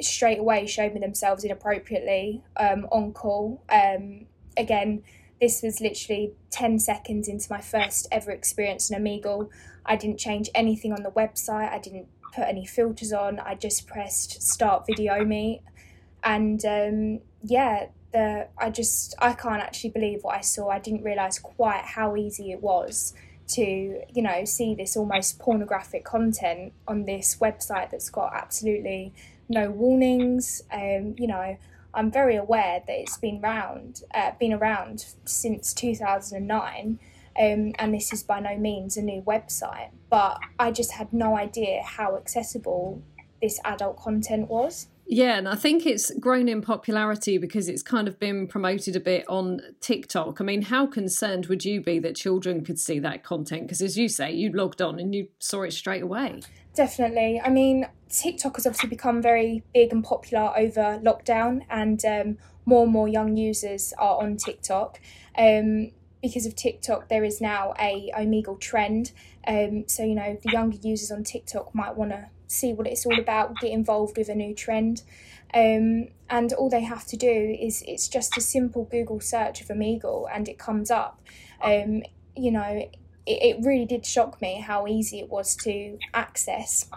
straight 0.01 0.39
away 0.39 0.67
showed 0.67 0.95
me 0.95 1.01
themselves 1.01 1.45
inappropriately 1.45 2.43
um, 2.57 2.87
on 2.91 3.13
call. 3.13 3.63
Um, 3.69 4.27
again, 4.57 5.03
this 5.41 5.63
was 5.63 5.81
literally 5.81 6.33
10 6.51 6.79
seconds 6.79 7.29
into 7.29 7.47
my 7.51 7.61
first 7.61 8.07
ever 8.13 8.31
experience 8.31 8.91
in 8.91 9.03
Omegle. 9.03 9.49
I 9.87 9.97
didn't 9.97 10.19
change 10.19 10.51
anything 10.55 10.93
on 10.93 11.03
the 11.03 11.11
website, 11.11 11.71
I 11.73 11.79
didn't 11.79 12.07
put 12.35 12.45
any 12.45 12.67
filters 12.67 13.13
on, 13.13 13.41
I 13.41 13.55
just 13.55 13.87
pressed 13.87 14.43
start 14.43 14.85
video 14.87 15.25
me. 15.25 15.63
And 16.23 16.65
um, 16.65 17.21
yeah, 17.43 17.87
the 18.13 18.49
I 18.59 18.71
just 18.71 19.15
I 19.19 19.33
can't 19.33 19.63
actually 19.63 19.91
believe 19.91 20.23
what 20.23 20.37
I 20.37 20.41
saw. 20.41 20.69
I 20.69 20.79
didn't 20.79 21.03
realize 21.03 21.39
quite 21.39 21.83
how 21.83 22.17
easy 22.17 22.51
it 22.53 22.61
was 22.61 23.15
to 23.55 23.63
you 24.13 24.23
know 24.23 24.45
see 24.45 24.75
this 24.75 24.97
almost 24.97 25.39
pornographic 25.39 26.05
content 26.05 26.73
on 26.87 27.05
this 27.05 27.37
website 27.41 27.91
that's 27.91 28.11
got 28.11 28.33
absolutely 28.35 29.13
no 29.49 29.71
warnings. 29.71 30.63
Um, 30.73 31.15
you 31.19 31.27
know, 31.27 31.59
I'm 31.93 32.11
very 32.11 32.37
aware 32.37 32.83
that 32.87 32.93
it's 33.01 33.19
been 33.19 33.41
around, 33.43 34.03
uh, 34.15 34.33
been 34.39 34.53
around 34.53 35.07
since 35.25 35.75
2009. 35.75 36.99
Um, 37.39 37.73
and 37.79 37.95
this 37.95 38.13
is 38.13 38.23
by 38.23 38.41
no 38.41 38.57
means 38.57 38.97
a 38.97 39.03
new 39.03 39.23
website, 39.23 39.91
but 40.09 40.41
I 40.59 40.73
just 40.73 40.93
had 40.93 41.13
no 41.13 41.37
idea 41.37 41.83
how 41.83 42.17
accessible 42.17 43.03
this 43.41 43.61
adult 43.65 43.97
content 43.97 44.49
was. 44.49 44.89
Yeah, 45.13 45.39
and 45.39 45.49
I 45.49 45.57
think 45.57 45.87
it's 45.87 46.13
grown 46.21 46.49
in 46.49 46.63
popularity 46.63 47.37
because 47.37 47.69
it's 47.69 47.83
kind 47.83 48.07
of 48.07 48.21
been 48.21 48.47
promoted 48.47 48.95
a 48.95 49.01
bit 49.01 49.25
on 49.29 49.61
TikTok. 49.81 50.41
I 50.41 50.45
mean, 50.45 50.63
how 50.63 50.87
concerned 50.87 51.47
would 51.47 51.65
you 51.65 51.81
be 51.81 51.99
that 51.99 52.15
children 52.15 52.65
could 52.65 52.79
see 52.79 53.01
that 53.01 53.25
content? 53.25 53.63
Because 53.63 53.83
as 53.83 53.99
you 53.99 54.09
say, 54.09 54.31
you 54.31 54.53
logged 54.53 54.81
on 54.81 55.01
and 55.01 55.13
you 55.13 55.27
saw 55.41 55.63
it 55.63 55.73
straight 55.73 56.05
away. 56.05 56.43
Definitely. 56.77 57.41
I 57.45 57.51
mean, 57.51 57.89
TikTok 58.09 58.55
has 58.55 58.69
obviously 58.69 58.89
become 58.89 59.21
very 59.21 59.65
big 59.75 59.93
and 59.93 60.05
popular 60.05 60.57
over 60.57 61.01
lockdown, 61.03 61.63
and 61.69 62.05
um, 62.05 62.39
more 62.65 62.85
and 62.85 62.93
more 62.93 63.09
young 63.09 63.37
users 63.37 63.93
are 63.99 64.23
on 64.23 64.37
TikTok. 64.37 65.01
Um, 65.37 65.91
because 66.23 66.47
of 66.47 66.55
TikTok, 66.55 67.09
there 67.09 67.25
is 67.25 67.41
now 67.41 67.75
a 67.81 68.13
Omegle 68.17 68.61
trend. 68.61 69.11
Um, 69.45 69.89
so 69.89 70.05
you 70.05 70.15
know, 70.15 70.39
the 70.41 70.53
younger 70.53 70.79
users 70.81 71.11
on 71.11 71.25
TikTok 71.25 71.75
might 71.75 71.97
want 71.97 72.13
to 72.13 72.29
see 72.51 72.73
what 72.73 72.87
it's 72.87 73.07
all 73.07 73.19
about, 73.19 73.57
get 73.61 73.71
involved 73.71 74.17
with 74.17 74.29
a 74.29 74.35
new 74.35 74.55
trend. 74.55 75.03
Um, 75.55 76.09
and 76.29 76.53
all 76.53 76.69
they 76.69 76.83
have 76.83 77.07
to 77.07 77.17
do 77.17 77.57
is 77.61 77.83
it's 77.87 78.09
just 78.09 78.37
a 78.37 78.41
simple 78.41 78.85
Google 78.85 79.21
search 79.21 79.61
of 79.61 79.69
Omegle 79.69 80.29
and 80.33 80.49
it 80.49 80.59
comes 80.59 80.91
up. 80.91 81.21
Um, 81.63 82.03
you 82.37 82.51
know, 82.51 82.63
it, 82.63 82.97
it 83.27 83.65
really 83.65 83.87
did 83.87 84.07
shock 84.07 84.41
me 84.41 84.61
how 84.61 84.87
easy 84.87 85.21
it 85.21 85.29
was 85.29 85.57
to 85.57 85.99
access. 86.15 86.89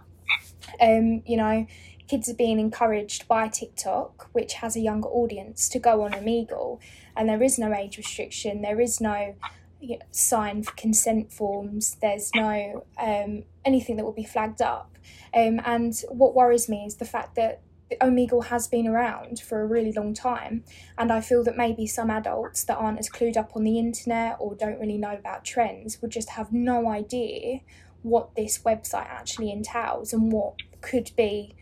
Um, 0.81 1.23
you 1.25 1.37
know, 1.37 1.67
kids 2.07 2.29
are 2.29 2.35
being 2.35 2.59
encouraged 2.59 3.27
by 3.27 3.47
TikTok, 3.47 4.29
which 4.33 4.53
has 4.55 4.75
a 4.75 4.79
younger 4.79 5.09
audience, 5.09 5.69
to 5.69 5.79
go 5.79 6.01
on 6.01 6.11
Omegle, 6.11 6.79
and 7.15 7.29
there 7.29 7.41
is 7.41 7.57
no 7.57 7.73
age 7.73 7.97
restriction. 7.97 8.61
There 8.61 8.81
is 8.81 8.99
no 9.01 9.35
you 9.83 9.97
know, 9.97 10.05
sign 10.11 10.63
consent 10.77 11.31
forms. 11.31 11.97
There's 12.01 12.31
no 12.33 12.85
um, 12.97 13.43
anything 13.65 13.97
that 13.97 14.05
will 14.05 14.13
be 14.13 14.23
flagged 14.23 14.61
up. 14.61 14.97
Um, 15.33 15.59
and 15.65 15.93
what 16.09 16.33
worries 16.33 16.69
me 16.69 16.85
is 16.85 16.95
the 16.95 17.05
fact 17.05 17.35
that 17.35 17.61
Omegle 17.99 18.45
has 18.45 18.67
been 18.67 18.87
around 18.87 19.41
for 19.41 19.61
a 19.61 19.67
really 19.67 19.91
long 19.91 20.13
time, 20.13 20.63
and 20.97 21.11
I 21.11 21.19
feel 21.19 21.43
that 21.43 21.57
maybe 21.57 21.85
some 21.85 22.09
adults 22.09 22.63
that 22.63 22.77
aren't 22.77 22.97
as 22.97 23.09
clued 23.09 23.35
up 23.35 23.51
on 23.55 23.63
the 23.65 23.77
internet 23.77 24.37
or 24.39 24.55
don't 24.55 24.79
really 24.79 24.97
know 24.97 25.13
about 25.13 25.43
trends 25.43 26.01
would 26.01 26.11
just 26.11 26.29
have 26.31 26.53
no 26.53 26.87
idea 26.87 27.59
what 28.03 28.35
this 28.35 28.59
website 28.59 29.07
actually 29.07 29.51
entails 29.51 30.13
and 30.13 30.31
what 30.31 30.55
could 30.81 31.11
be 31.17 31.55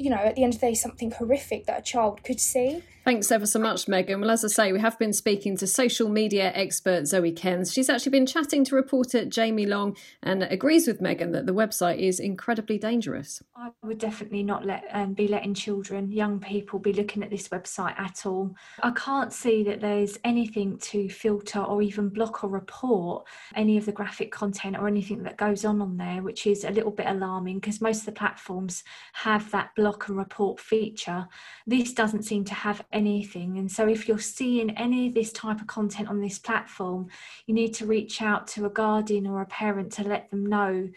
you 0.00 0.08
know, 0.08 0.16
at 0.16 0.34
the 0.34 0.42
end 0.42 0.54
of 0.54 0.60
the 0.60 0.68
day, 0.68 0.74
something 0.74 1.10
horrific 1.10 1.66
that 1.66 1.78
a 1.78 1.82
child 1.82 2.24
could 2.24 2.40
see. 2.40 2.82
Thanks 3.02 3.32
ever 3.32 3.46
so 3.46 3.58
much, 3.58 3.88
Megan. 3.88 4.20
Well, 4.20 4.30
as 4.30 4.44
I 4.44 4.48
say, 4.48 4.72
we 4.72 4.78
have 4.80 4.98
been 4.98 5.14
speaking 5.14 5.56
to 5.56 5.66
social 5.66 6.10
media 6.10 6.52
expert 6.54 7.06
Zoe 7.06 7.32
Cairns. 7.32 7.72
She's 7.72 7.88
actually 7.88 8.10
been 8.10 8.26
chatting 8.26 8.62
to 8.66 8.74
reporter 8.74 9.24
Jamie 9.24 9.64
Long 9.64 9.96
and 10.22 10.42
agrees 10.42 10.86
with 10.86 11.00
Megan 11.00 11.32
that 11.32 11.46
the 11.46 11.54
website 11.54 11.98
is 11.98 12.20
incredibly 12.20 12.76
dangerous. 12.76 13.42
I 13.56 13.70
would 13.82 13.96
definitely 13.96 14.42
not 14.42 14.66
let 14.66 14.84
um, 14.92 15.14
be 15.14 15.28
letting 15.28 15.54
children, 15.54 16.12
young 16.12 16.40
people, 16.40 16.78
be 16.78 16.92
looking 16.92 17.22
at 17.22 17.30
this 17.30 17.48
website 17.48 17.98
at 17.98 18.26
all. 18.26 18.54
I 18.82 18.90
can't 18.90 19.32
see 19.32 19.62
that 19.64 19.80
there's 19.80 20.18
anything 20.22 20.76
to 20.78 21.08
filter 21.08 21.60
or 21.60 21.80
even 21.80 22.10
block 22.10 22.44
or 22.44 22.50
report 22.50 23.26
any 23.54 23.78
of 23.78 23.86
the 23.86 23.92
graphic 23.92 24.30
content 24.30 24.76
or 24.76 24.86
anything 24.86 25.22
that 25.22 25.38
goes 25.38 25.64
on 25.64 25.80
on 25.80 25.96
there, 25.96 26.22
which 26.22 26.46
is 26.46 26.64
a 26.64 26.70
little 26.70 26.90
bit 26.90 27.06
alarming 27.06 27.60
because 27.60 27.80
most 27.80 28.00
of 28.00 28.06
the 28.06 28.12
platforms 28.12 28.84
have 29.14 29.50
that 29.52 29.74
block 29.74 30.08
and 30.08 30.18
report 30.18 30.60
feature. 30.60 31.26
This 31.66 31.94
doesn't 31.94 32.24
seem 32.24 32.44
to 32.44 32.54
have 32.54 32.84
anything. 32.92 33.58
And 33.58 33.70
so, 33.70 33.88
if 33.88 34.08
you're 34.08 34.18
seeing 34.18 34.70
any 34.76 35.08
of 35.08 35.14
this 35.14 35.32
type 35.32 35.60
of 35.60 35.66
content 35.66 36.08
on 36.08 36.20
this 36.20 36.38
platform, 36.38 37.08
you 37.46 37.54
need 37.54 37.74
to 37.74 37.86
reach 37.86 38.22
out 38.22 38.46
to 38.48 38.66
a 38.66 38.70
guardian 38.70 39.26
or 39.26 39.40
a 39.42 39.46
parent 39.46 39.92
to 39.92 40.04
let 40.04 40.30
them 40.30 40.46
know. 40.46 40.88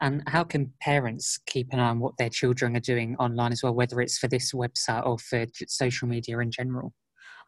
And 0.00 0.22
how 0.28 0.44
can 0.44 0.72
parents 0.80 1.38
keep 1.46 1.72
an 1.72 1.80
eye 1.80 1.88
on 1.88 2.00
what 2.00 2.16
their 2.16 2.30
children 2.30 2.76
are 2.76 2.80
doing 2.80 3.16
online 3.16 3.52
as 3.52 3.62
well, 3.62 3.74
whether 3.74 4.00
it's 4.00 4.18
for 4.18 4.28
this 4.28 4.52
website 4.52 5.06
or 5.06 5.18
for 5.18 5.46
social 5.66 6.08
media 6.08 6.38
in 6.38 6.50
general? 6.50 6.92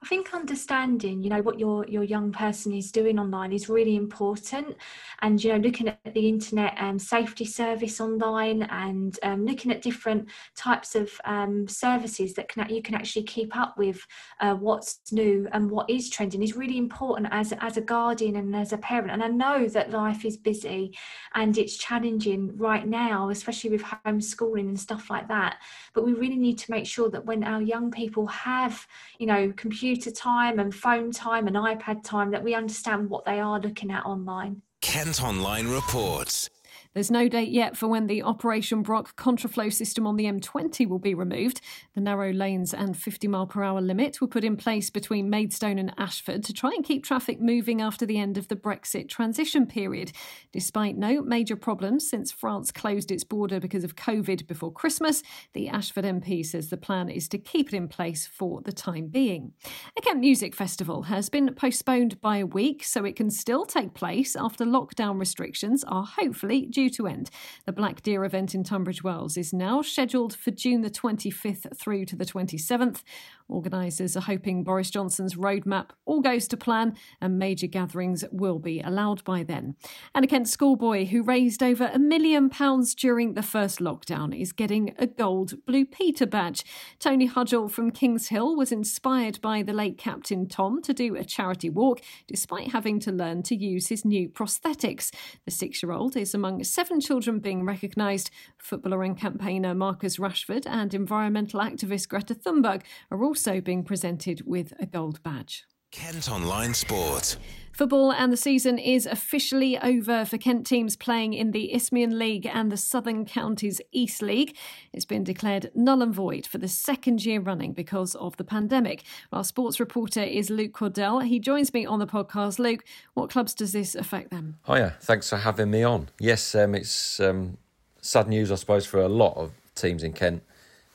I 0.03 0.07
think 0.07 0.33
understanding, 0.33 1.23
you 1.23 1.29
know, 1.29 1.43
what 1.43 1.61
your 1.61 1.85
your 1.87 2.03
young 2.03 2.33
person 2.33 2.73
is 2.73 2.91
doing 2.91 3.19
online 3.19 3.53
is 3.53 3.69
really 3.69 3.97
important, 3.97 4.75
and 5.21 5.43
you 5.45 5.53
know, 5.53 5.59
looking 5.59 5.89
at 5.89 6.15
the 6.15 6.27
internet 6.27 6.73
and 6.79 6.93
um, 6.93 6.99
safety 6.99 7.45
service 7.45 8.01
online, 8.01 8.63
and 8.63 9.19
um, 9.23 9.45
looking 9.45 9.71
at 9.71 9.83
different 9.83 10.31
types 10.57 10.95
of 10.95 11.13
um, 11.27 11.69
services 11.69 12.33
that 12.35 12.49
can 12.49 12.67
you 12.71 12.81
can 12.81 12.95
actually 12.95 13.25
keep 13.25 13.55
up 13.55 13.77
with 13.77 14.01
uh, 14.41 14.55
what's 14.55 15.01
new 15.13 15.47
and 15.53 15.71
what 15.71 15.91
is 15.91 16.09
trending 16.09 16.43
is 16.43 16.57
really 16.57 16.79
important 16.79 17.29
as 17.31 17.53
as 17.61 17.77
a 17.77 17.83
guardian 17.83 18.37
and 18.37 18.57
as 18.57 18.73
a 18.73 18.79
parent. 18.79 19.11
And 19.11 19.23
I 19.23 19.29
know 19.29 19.69
that 19.69 19.91
life 19.91 20.25
is 20.25 20.39
busy, 20.39 20.97
and 21.35 21.59
it's 21.59 21.77
challenging 21.77 22.57
right 22.57 22.89
now, 22.89 23.29
especially 23.29 23.69
with 23.69 23.83
homeschooling 23.83 24.67
and 24.69 24.81
stuff 24.81 25.11
like 25.11 25.29
that. 25.29 25.59
But 25.93 26.07
we 26.07 26.15
really 26.15 26.39
need 26.39 26.57
to 26.57 26.71
make 26.71 26.87
sure 26.87 27.11
that 27.11 27.27
when 27.27 27.45
our 27.45 27.61
young 27.61 27.91
people 27.91 28.27
have, 28.29 28.87
you 29.19 29.27
know, 29.27 29.53
computers 29.59 29.90
computer 29.91 30.13
time 30.13 30.61
and 30.61 30.73
phone 30.73 31.11
time 31.11 31.49
and 31.49 31.57
iPad 31.57 32.05
time 32.05 32.31
that 32.31 32.45
we 32.45 32.55
understand 32.55 33.11
what 33.11 33.25
they 33.25 33.41
are 33.41 33.59
looking 33.59 33.91
at 33.91 34.07
online. 34.07 34.63
Kent 34.83 35.21
Online 35.21 35.67
reports. 35.67 36.49
There's 36.93 37.11
no 37.11 37.29
date 37.29 37.51
yet 37.51 37.77
for 37.77 37.87
when 37.87 38.09
the 38.09 38.25
Operation 38.25 38.83
Brock 38.83 39.17
contraflow 39.17 39.73
system 39.73 40.09
on 40.09 40.17
the 40.17 40.25
M20 40.25 40.89
will 40.89 40.99
be 40.99 41.15
removed. 41.15 41.61
The 41.95 42.01
narrow 42.01 42.33
lanes 42.33 42.75
and 42.75 42.97
50 42.97 43.29
mile 43.29 43.47
per 43.47 43.63
hour 43.63 43.81
limit 43.81 44.21
were 44.21 44.27
put 44.27 44.43
in 44.43 44.57
place 44.57 44.91
between 44.91 45.31
Maidstone 45.31 45.79
and 45.79 45.95
Ashford 45.97 46.43
to 46.45 46.53
try 46.53 46.71
and 46.75 46.85
keep 46.85 47.05
traffic 47.05 47.41
moving 47.41 47.81
after 47.81 48.05
the 48.05 48.19
end 48.19 48.37
of 48.37 48.49
the 48.49 48.57
Brexit 48.57 49.09
transition 49.09 49.67
period. 49.67 50.11
Despite 50.51 50.97
no 50.97 51.23
major 51.23 51.55
problems 51.55 52.11
since 52.11 52.33
France 52.33 52.73
closed 52.73 53.13
its 53.13 53.23
border 53.23 53.61
because 53.61 53.85
of 53.85 53.95
COVID 53.95 54.49
before 54.49 54.73
Christmas, 54.73 55.23
the 55.53 55.69
Ashford 55.69 56.05
MP 56.05 56.45
says 56.45 56.71
the 56.71 56.77
plan 56.77 57.09
is 57.09 57.29
to 57.29 57.39
keep 57.39 57.73
it 57.73 57.77
in 57.77 57.87
place 57.87 58.27
for 58.27 58.63
the 58.63 58.73
time 58.73 59.07
being. 59.07 59.53
A 59.97 60.01
Kent 60.01 60.19
Music 60.19 60.57
Festival 60.57 61.03
has 61.03 61.31
been 61.31 61.55
postponed 61.55 62.21
by 62.21 62.39
a 62.39 62.47
week 62.47 62.83
so 62.83 63.05
it 63.05 63.15
can 63.15 63.31
still 63.31 63.65
take 63.65 63.95
place 63.95 64.35
after 64.35 64.65
lockdown 64.65 65.21
restrictions 65.21 65.85
are 65.85 66.05
hopefully 66.05 66.67
due 66.67 66.80
to 66.89 67.07
end. 67.07 67.29
The 67.67 67.73
Black 67.73 68.03
Deer 68.03 68.25
event 68.25 68.55
in 68.55 68.65
Tunbridge 68.65 69.05
Wells 69.05 69.37
is 69.37 69.53
now 69.53 69.83
scheduled 69.83 70.35
for 70.35 70.51
June 70.51 70.81
the 70.81 70.89
25th 70.89 71.77
through 71.77 72.07
to 72.07 72.17
the 72.17 72.25
27th. 72.25 73.03
Organisers 73.49 74.17
are 74.17 74.23
hoping 74.23 74.63
Boris 74.63 74.91
Johnson's 74.91 75.35
roadmap 75.35 75.91
all 76.07 76.21
goes 76.21 76.47
to 76.49 76.57
plan 76.57 76.95
and 77.21 77.39
major 77.39 77.67
gatherings 77.67 78.25
will 78.31 78.59
be 78.59 78.81
allowed 78.81 79.25
by 79.25 79.43
then. 79.43 79.75
And 80.15 80.25
a 80.25 80.29
Kent 80.29 80.49
schoolboy 80.49 81.07
who 81.07 81.23
raised 81.23 81.63
over 81.63 81.91
a 81.93 81.99
million 81.99 82.49
pounds 82.49 82.95
during 82.95 83.35
the 83.35 83.43
first 83.43 83.81
lockdown 83.81 84.39
is 84.39 84.53
getting 84.53 84.95
a 84.99 85.07
gold 85.07 85.55
Blue 85.67 85.85
Peter 85.85 86.27
badge. 86.27 86.65
Tony 86.99 87.29
Hudgell 87.29 87.71
from 87.71 87.91
Kings 87.91 88.29
Hill 88.29 88.57
was 88.57 88.71
inspired 88.71 89.41
by 89.41 89.63
the 89.63 89.73
late 89.73 89.99
Captain 89.99 90.47
Tom 90.49 90.81
to 90.83 90.95
do 90.95 91.17
a 91.17 91.25
charity 91.25 91.69
walk 91.69 92.01
despite 92.29 92.71
having 92.73 93.01
to 93.01 93.11
learn 93.11 93.43
to 93.43 93.57
use 93.57 93.89
his 93.89 94.05
new 94.05 94.29
prosthetics. 94.29 95.13
The 95.45 95.51
six 95.51 95.83
year 95.83 95.93
old 95.93 96.17
is 96.17 96.35
among 96.35 96.63
seven 96.71 97.01
children 97.01 97.41
being 97.41 97.65
recognised. 97.65 98.31
Footballer 98.59 99.03
and 99.03 99.19
campaigner 99.19 99.75
Marcus 99.75 100.17
Rashford 100.17 100.67
and 100.67 100.95
environmental 100.95 101.61
activist 101.61 102.09
Greta 102.09 102.35
Thunberg 102.35 102.83
are 103.11 103.25
also 103.25 103.61
being 103.61 103.83
presented 103.83 104.47
with 104.47 104.73
a 104.79 104.87
gold 104.87 105.23
badge. 105.23 105.65
Kent 105.91 106.31
Online 106.31 106.73
Sport. 106.73 107.37
Football 107.73 108.13
and 108.13 108.33
the 108.33 108.37
season 108.37 108.79
is 108.79 109.07
officially 109.07 109.77
over 109.79 110.25
for 110.25 110.39
Kent 110.39 110.65
teams 110.65 110.97
playing 110.97 111.33
in 111.33 111.51
the 111.51 111.75
Isthmian 111.75 112.17
League 112.17 112.47
and 112.47 112.71
the 112.71 112.77
Southern 112.77 113.25
Counties 113.25 113.81
East 113.91 114.23
League. 114.23 114.57
It's 114.93 115.05
been 115.05 115.25
declared 115.25 115.73
null 115.75 116.01
and 116.01 116.15
void 116.15 116.47
for 116.47 116.59
the 116.59 116.69
second 116.69 117.25
year 117.25 117.41
running 117.41 117.73
because 117.73 118.15
of 118.15 118.37
the 118.37 118.45
pandemic. 118.45 119.03
Our 119.33 119.43
sports 119.43 119.81
reporter 119.81 120.23
is 120.23 120.49
Luke 120.49 120.75
Cordell. 120.75 121.27
He 121.27 121.41
joins 121.41 121.75
me 121.75 121.85
on 121.85 121.99
the 121.99 122.07
podcast. 122.07 122.61
Luke, 122.61 122.85
what 123.15 123.31
clubs 123.31 123.53
does 123.53 123.73
this 123.73 123.97
affect 123.97 124.31
them? 124.31 124.59
Hiya, 124.67 124.97
thanks 125.01 125.29
for 125.31 125.39
having 125.39 125.73
me 125.73 125.83
on. 125.83 126.09
Yes, 126.21 126.55
um, 126.55 126.77
it's 126.77 127.19
um, 127.19 127.57
sad 128.01 128.29
news, 128.29 128.53
I 128.53 128.57
suppose, 128.57 128.87
for 128.87 129.01
a 129.01 129.09
lot 129.09 129.37
of 129.37 129.53
teams 129.75 130.05
in 130.05 130.13
Kent 130.13 130.45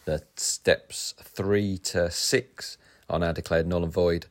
that 0.05 0.39
steps 0.39 1.15
three 1.21 1.79
to 1.79 2.09
six 2.11 2.77
are 3.09 3.19
now 3.19 3.33
declared 3.33 3.67
null 3.67 3.83
and 3.83 3.91
void. 3.91 4.27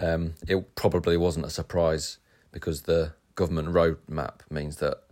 Um, 0.00 0.34
it 0.46 0.74
probably 0.76 1.16
wasn't 1.16 1.46
a 1.46 1.50
surprise 1.50 2.18
because 2.52 2.82
the 2.82 3.12
government 3.34 3.68
roadmap 3.68 4.40
means 4.50 4.76
that 4.76 5.02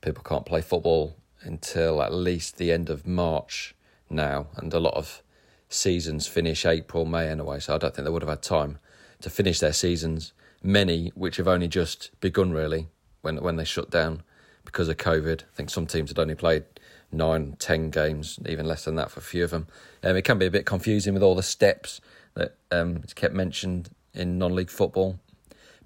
people 0.00 0.22
can't 0.22 0.44
play 0.44 0.60
football 0.60 1.16
until 1.42 2.02
at 2.02 2.12
least 2.12 2.58
the 2.58 2.72
end 2.72 2.90
of 2.90 3.06
March 3.06 3.74
now, 4.10 4.48
and 4.56 4.72
a 4.72 4.80
lot 4.80 4.94
of 4.94 5.22
seasons 5.68 6.26
finish 6.26 6.66
April, 6.66 7.04
May 7.04 7.28
anyway. 7.28 7.60
So 7.60 7.74
I 7.74 7.78
don't 7.78 7.94
think 7.94 8.04
they 8.04 8.10
would 8.10 8.22
have 8.22 8.28
had 8.28 8.42
time 8.42 8.78
to 9.20 9.30
finish 9.30 9.60
their 9.60 9.72
seasons. 9.72 10.32
Many 10.62 11.12
which 11.14 11.36
have 11.36 11.48
only 11.48 11.68
just 11.68 12.10
begun 12.20 12.52
really 12.52 12.88
when 13.22 13.36
when 13.42 13.56
they 13.56 13.64
shut 13.64 13.90
down 13.90 14.22
because 14.64 14.88
of 14.88 14.96
COVID. 14.96 15.42
I 15.42 15.54
think 15.54 15.70
some 15.70 15.86
teams 15.86 16.10
had 16.10 16.18
only 16.18 16.34
played 16.34 16.64
nine, 17.12 17.56
ten 17.58 17.90
games, 17.90 18.38
even 18.46 18.66
less 18.66 18.84
than 18.84 18.96
that 18.96 19.10
for 19.10 19.20
a 19.20 19.22
few 19.22 19.44
of 19.44 19.50
them. 19.50 19.68
Um, 20.02 20.16
it 20.16 20.22
can 20.22 20.38
be 20.38 20.46
a 20.46 20.50
bit 20.50 20.66
confusing 20.66 21.14
with 21.14 21.22
all 21.22 21.34
the 21.34 21.42
steps 21.42 22.00
that 22.34 22.56
um, 22.70 23.02
kept 23.14 23.34
mentioned 23.34 23.90
in 24.16 24.38
non-league 24.38 24.70
football. 24.70 25.18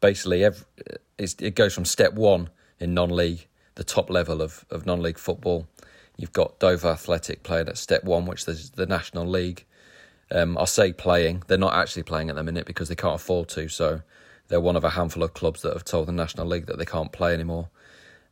Basically, 0.00 0.44
every, 0.44 0.64
it 1.18 1.54
goes 1.54 1.74
from 1.74 1.84
step 1.84 2.14
one 2.14 2.50
in 2.78 2.94
non-league, 2.94 3.46
the 3.74 3.84
top 3.84 4.08
level 4.10 4.40
of, 4.40 4.64
of 4.70 4.86
non-league 4.86 5.18
football. 5.18 5.66
You've 6.16 6.32
got 6.32 6.58
Dover 6.58 6.88
Athletic 6.88 7.42
playing 7.42 7.68
at 7.68 7.78
step 7.78 8.04
one, 8.04 8.26
which 8.26 8.46
is 8.48 8.70
the 8.70 8.86
National 8.86 9.26
League. 9.26 9.64
Um, 10.30 10.56
I 10.58 10.64
say 10.64 10.92
playing; 10.92 11.42
they're 11.46 11.58
not 11.58 11.74
actually 11.74 12.02
playing 12.02 12.30
at 12.30 12.36
the 12.36 12.42
minute 12.42 12.66
because 12.66 12.88
they 12.88 12.94
can't 12.94 13.16
afford 13.16 13.48
to. 13.50 13.68
So 13.68 14.02
they're 14.48 14.60
one 14.60 14.76
of 14.76 14.84
a 14.84 14.90
handful 14.90 15.22
of 15.22 15.34
clubs 15.34 15.62
that 15.62 15.72
have 15.72 15.84
told 15.84 16.08
the 16.08 16.12
National 16.12 16.46
League 16.46 16.66
that 16.66 16.78
they 16.78 16.84
can't 16.84 17.10
play 17.10 17.32
anymore. 17.32 17.70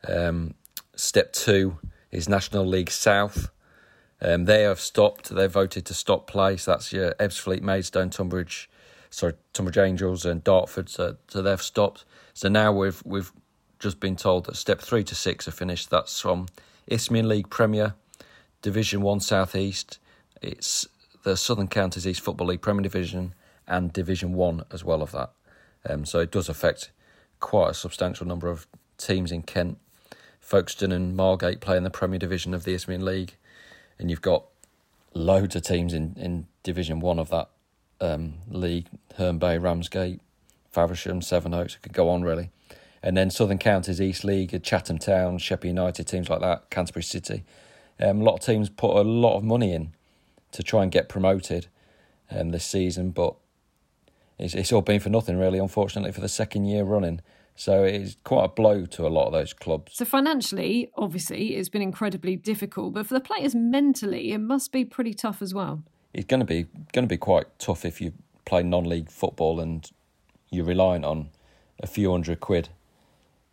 Um, 0.06 0.54
step 0.94 1.32
two 1.32 1.78
is 2.10 2.28
National 2.28 2.66
League 2.66 2.90
South. 2.90 3.50
Um, 4.20 4.44
they 4.44 4.62
have 4.62 4.80
stopped. 4.80 5.34
They 5.34 5.46
voted 5.46 5.86
to 5.86 5.94
stop 5.94 6.26
play. 6.26 6.56
So 6.56 6.72
that's 6.72 6.92
your 6.92 7.14
Ebbsfleet, 7.14 7.62
Maidstone, 7.62 8.10
Tonbridge, 8.10 8.68
sorry, 9.10 9.34
Tonbridge 9.52 9.78
Angels 9.78 10.24
and 10.24 10.42
Dartford, 10.42 10.88
so, 10.88 11.16
so 11.28 11.42
they've 11.42 11.62
stopped. 11.62 12.04
So 12.34 12.48
now 12.48 12.72
we've 12.72 13.02
we've 13.04 13.32
just 13.78 14.00
been 14.00 14.16
told 14.16 14.46
that 14.46 14.56
step 14.56 14.80
three 14.80 15.04
to 15.04 15.14
six 15.14 15.46
are 15.46 15.52
finished. 15.52 15.90
That's 15.90 16.20
from 16.20 16.46
Isthmian 16.86 17.28
League 17.28 17.50
Premier, 17.50 17.94
Division 18.62 19.02
One 19.02 19.20
South 19.20 19.54
East. 19.54 19.98
It's 20.42 20.86
the 21.22 21.36
Southern 21.36 21.68
Counties 21.68 22.06
East 22.06 22.20
Football 22.20 22.48
League 22.48 22.62
Premier 22.62 22.82
Division 22.82 23.34
and 23.66 23.92
Division 23.92 24.32
One 24.32 24.64
as 24.72 24.84
well 24.84 25.02
of 25.02 25.12
that. 25.12 25.30
Um, 25.88 26.04
so 26.04 26.20
it 26.20 26.30
does 26.30 26.48
affect 26.48 26.90
quite 27.40 27.70
a 27.70 27.74
substantial 27.74 28.26
number 28.26 28.48
of 28.48 28.66
teams 28.96 29.30
in 29.30 29.42
Kent. 29.42 29.78
Folkestone 30.40 30.92
and 30.92 31.14
Margate 31.14 31.60
play 31.60 31.76
in 31.76 31.84
the 31.84 31.90
Premier 31.90 32.18
Division 32.18 32.54
of 32.54 32.64
the 32.64 32.72
Isthmian 32.72 33.04
League, 33.04 33.36
and 33.98 34.10
you've 34.10 34.22
got 34.22 34.44
loads 35.12 35.54
of 35.54 35.62
teams 35.62 35.92
in, 35.92 36.14
in 36.16 36.46
Division 36.62 37.00
One 37.00 37.18
of 37.18 37.28
that 37.30 37.50
um, 38.00 38.34
league, 38.50 38.86
Herne 39.16 39.38
Bay, 39.38 39.58
Ramsgate, 39.58 40.20
Faversham, 40.70 41.22
Sevenoaks, 41.22 41.74
it 41.74 41.82
could 41.82 41.92
go 41.92 42.08
on 42.08 42.22
really. 42.22 42.50
And 43.02 43.16
then 43.16 43.30
Southern 43.30 43.58
Counties 43.58 44.00
East 44.00 44.24
League, 44.24 44.60
Chatham 44.62 44.98
Town, 44.98 45.38
Sheppey 45.38 45.68
United, 45.68 46.04
teams 46.06 46.28
like 46.28 46.40
that, 46.40 46.68
Canterbury 46.70 47.04
City. 47.04 47.44
Um, 48.00 48.20
a 48.20 48.24
lot 48.24 48.34
of 48.34 48.40
teams 48.40 48.68
put 48.68 48.96
a 48.96 49.02
lot 49.02 49.36
of 49.36 49.44
money 49.44 49.72
in 49.72 49.92
to 50.52 50.62
try 50.62 50.82
and 50.82 50.90
get 50.90 51.08
promoted 51.08 51.68
um, 52.30 52.50
this 52.50 52.64
season, 52.64 53.10
but 53.10 53.34
it's, 54.38 54.54
it's 54.54 54.72
all 54.72 54.82
been 54.82 55.00
for 55.00 55.10
nothing 55.10 55.38
really, 55.38 55.58
unfortunately, 55.58 56.12
for 56.12 56.20
the 56.20 56.28
second 56.28 56.66
year 56.66 56.84
running. 56.84 57.20
So 57.54 57.82
it's 57.82 58.16
quite 58.22 58.44
a 58.44 58.48
blow 58.48 58.86
to 58.86 59.06
a 59.06 59.08
lot 59.08 59.26
of 59.26 59.32
those 59.32 59.52
clubs. 59.52 59.96
So 59.96 60.04
financially, 60.04 60.90
obviously, 60.96 61.56
it's 61.56 61.68
been 61.68 61.82
incredibly 61.82 62.36
difficult, 62.36 62.94
but 62.94 63.06
for 63.06 63.14
the 63.14 63.20
players 63.20 63.54
mentally, 63.54 64.32
it 64.32 64.38
must 64.38 64.70
be 64.70 64.84
pretty 64.84 65.12
tough 65.12 65.42
as 65.42 65.52
well 65.52 65.82
it's 66.18 66.26
going 66.26 66.40
to 66.40 66.46
be 66.46 66.66
going 66.92 67.04
to 67.04 67.08
be 67.08 67.16
quite 67.16 67.46
tough 67.60 67.84
if 67.84 68.00
you 68.00 68.12
play 68.44 68.60
non-league 68.64 69.08
football 69.08 69.60
and 69.60 69.88
you're 70.50 70.64
relying 70.64 71.04
on 71.04 71.28
a 71.80 71.86
few 71.86 72.10
hundred 72.10 72.40
quid 72.40 72.70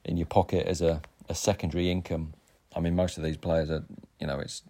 in 0.04 0.17
your 0.17 0.25
pocket 0.25 0.65
as 0.65 0.82
a, 0.82 0.99
a 1.30 1.36
secondary 1.36 1.91
income. 1.91 2.34
I 2.75 2.80
mean, 2.80 2.95
most 2.95 3.17
of 3.17 3.23
these 3.23 3.38
players 3.38 3.69
are, 3.69 3.86
you 4.19 4.25
know, 4.25 4.39
it's 4.39 4.63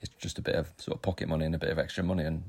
it's 0.00 0.12
just 0.18 0.38
a 0.38 0.42
bit 0.42 0.56
of 0.56 0.72
sort 0.76 0.96
of 0.96 1.02
pocket 1.02 1.28
money 1.28 1.46
and 1.46 1.54
a 1.54 1.58
bit 1.58 1.70
of 1.70 1.78
extra 1.78 2.02
money, 2.02 2.24
and 2.24 2.46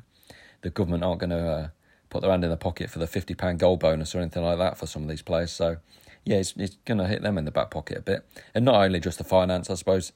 the 0.63 0.71
government 0.71 1.03
aren't 1.03 1.19
going 1.19 1.29
to 1.29 1.47
uh, 1.47 1.67
put 2.09 2.21
their 2.21 2.31
hand 2.31 2.43
in 2.43 2.49
the 2.49 2.57
pocket 2.57 2.89
for 2.89 2.97
the 2.97 3.05
fifty 3.05 3.35
pound 3.35 3.59
goal 3.59 3.77
bonus 3.77 4.15
or 4.15 4.19
anything 4.19 4.43
like 4.43 4.57
that 4.57 4.79
for 4.79 4.87
some 4.87 5.03
of 5.03 5.09
these 5.09 5.21
players. 5.21 5.51
So, 5.51 5.77
yeah, 6.25 6.37
it's 6.37 6.55
it's 6.57 6.77
going 6.85 6.97
to 6.97 7.05
hit 7.05 7.21
them 7.21 7.37
in 7.37 7.45
the 7.45 7.51
back 7.51 7.69
pocket 7.69 7.99
a 7.99 8.01
bit, 8.01 8.25
and 8.55 8.65
not 8.65 8.83
only 8.83 8.99
just 8.99 9.19
the 9.19 9.23
finance, 9.23 9.69
I 9.69 9.75
suppose. 9.75 10.11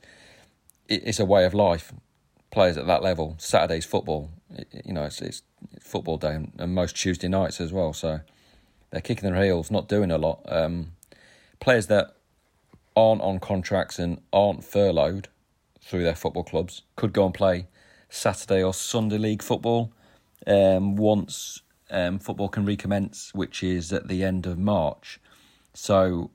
It, 0.87 1.03
it's 1.05 1.19
a 1.19 1.25
way 1.25 1.45
of 1.45 1.53
life 1.53 1.93
players 2.49 2.77
at 2.77 2.87
that 2.87 3.03
level. 3.03 3.35
Saturday's 3.37 3.85
football, 3.85 4.31
you 4.85 4.93
know, 4.93 5.03
it's, 5.03 5.21
it's 5.21 5.43
football 5.79 6.17
day 6.17 6.35
and, 6.57 6.75
most 6.75 6.95
Tuesday 6.95 7.27
nights 7.27 7.61
as 7.61 7.71
well. 7.71 7.93
So 7.93 8.21
they're 8.89 9.01
kicking 9.01 9.31
their 9.31 9.43
heels, 9.43 9.71
not 9.71 9.87
doing 9.87 10.11
a 10.11 10.17
lot. 10.17 10.41
Um, 10.45 10.93
players 11.59 11.87
that 11.87 12.15
aren't 12.95 13.21
on 13.21 13.39
contracts 13.39 13.99
and 13.99 14.21
aren't 14.33 14.63
furloughed 14.63 15.29
through 15.81 16.03
their 16.03 16.15
football 16.15 16.43
clubs 16.43 16.83
could 16.95 17.13
go 17.13 17.25
and 17.25 17.33
play 17.33 17.67
Saturday 18.09 18.61
or 18.61 18.73
Sunday 18.73 19.17
league 19.17 19.41
football 19.41 19.93
um, 20.45 20.95
once 20.95 21.61
um, 21.89 22.19
football 22.19 22.49
can 22.49 22.65
recommence, 22.65 23.33
which 23.33 23.63
is 23.63 23.91
at 23.91 24.07
the 24.07 24.23
end 24.23 24.45
of 24.45 24.57
March. 24.57 25.19
So 25.73 26.31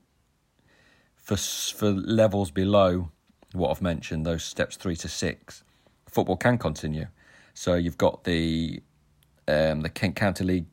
for 1.15 1.35
for 1.35 1.91
levels 1.91 2.51
below 2.51 3.11
what 3.53 3.71
I've 3.71 3.81
mentioned, 3.81 4.25
those 4.25 4.43
steps 4.43 4.75
three 4.75 4.95
to 4.97 5.07
six, 5.07 5.63
football 6.07 6.37
can 6.37 6.57
continue. 6.57 7.07
So 7.57 7.73
you've 7.73 7.97
got 7.97 8.23
the 8.23 8.83
um, 9.47 9.81
the 9.81 9.89
Kent 9.89 10.15
County 10.15 10.43
League 10.43 10.67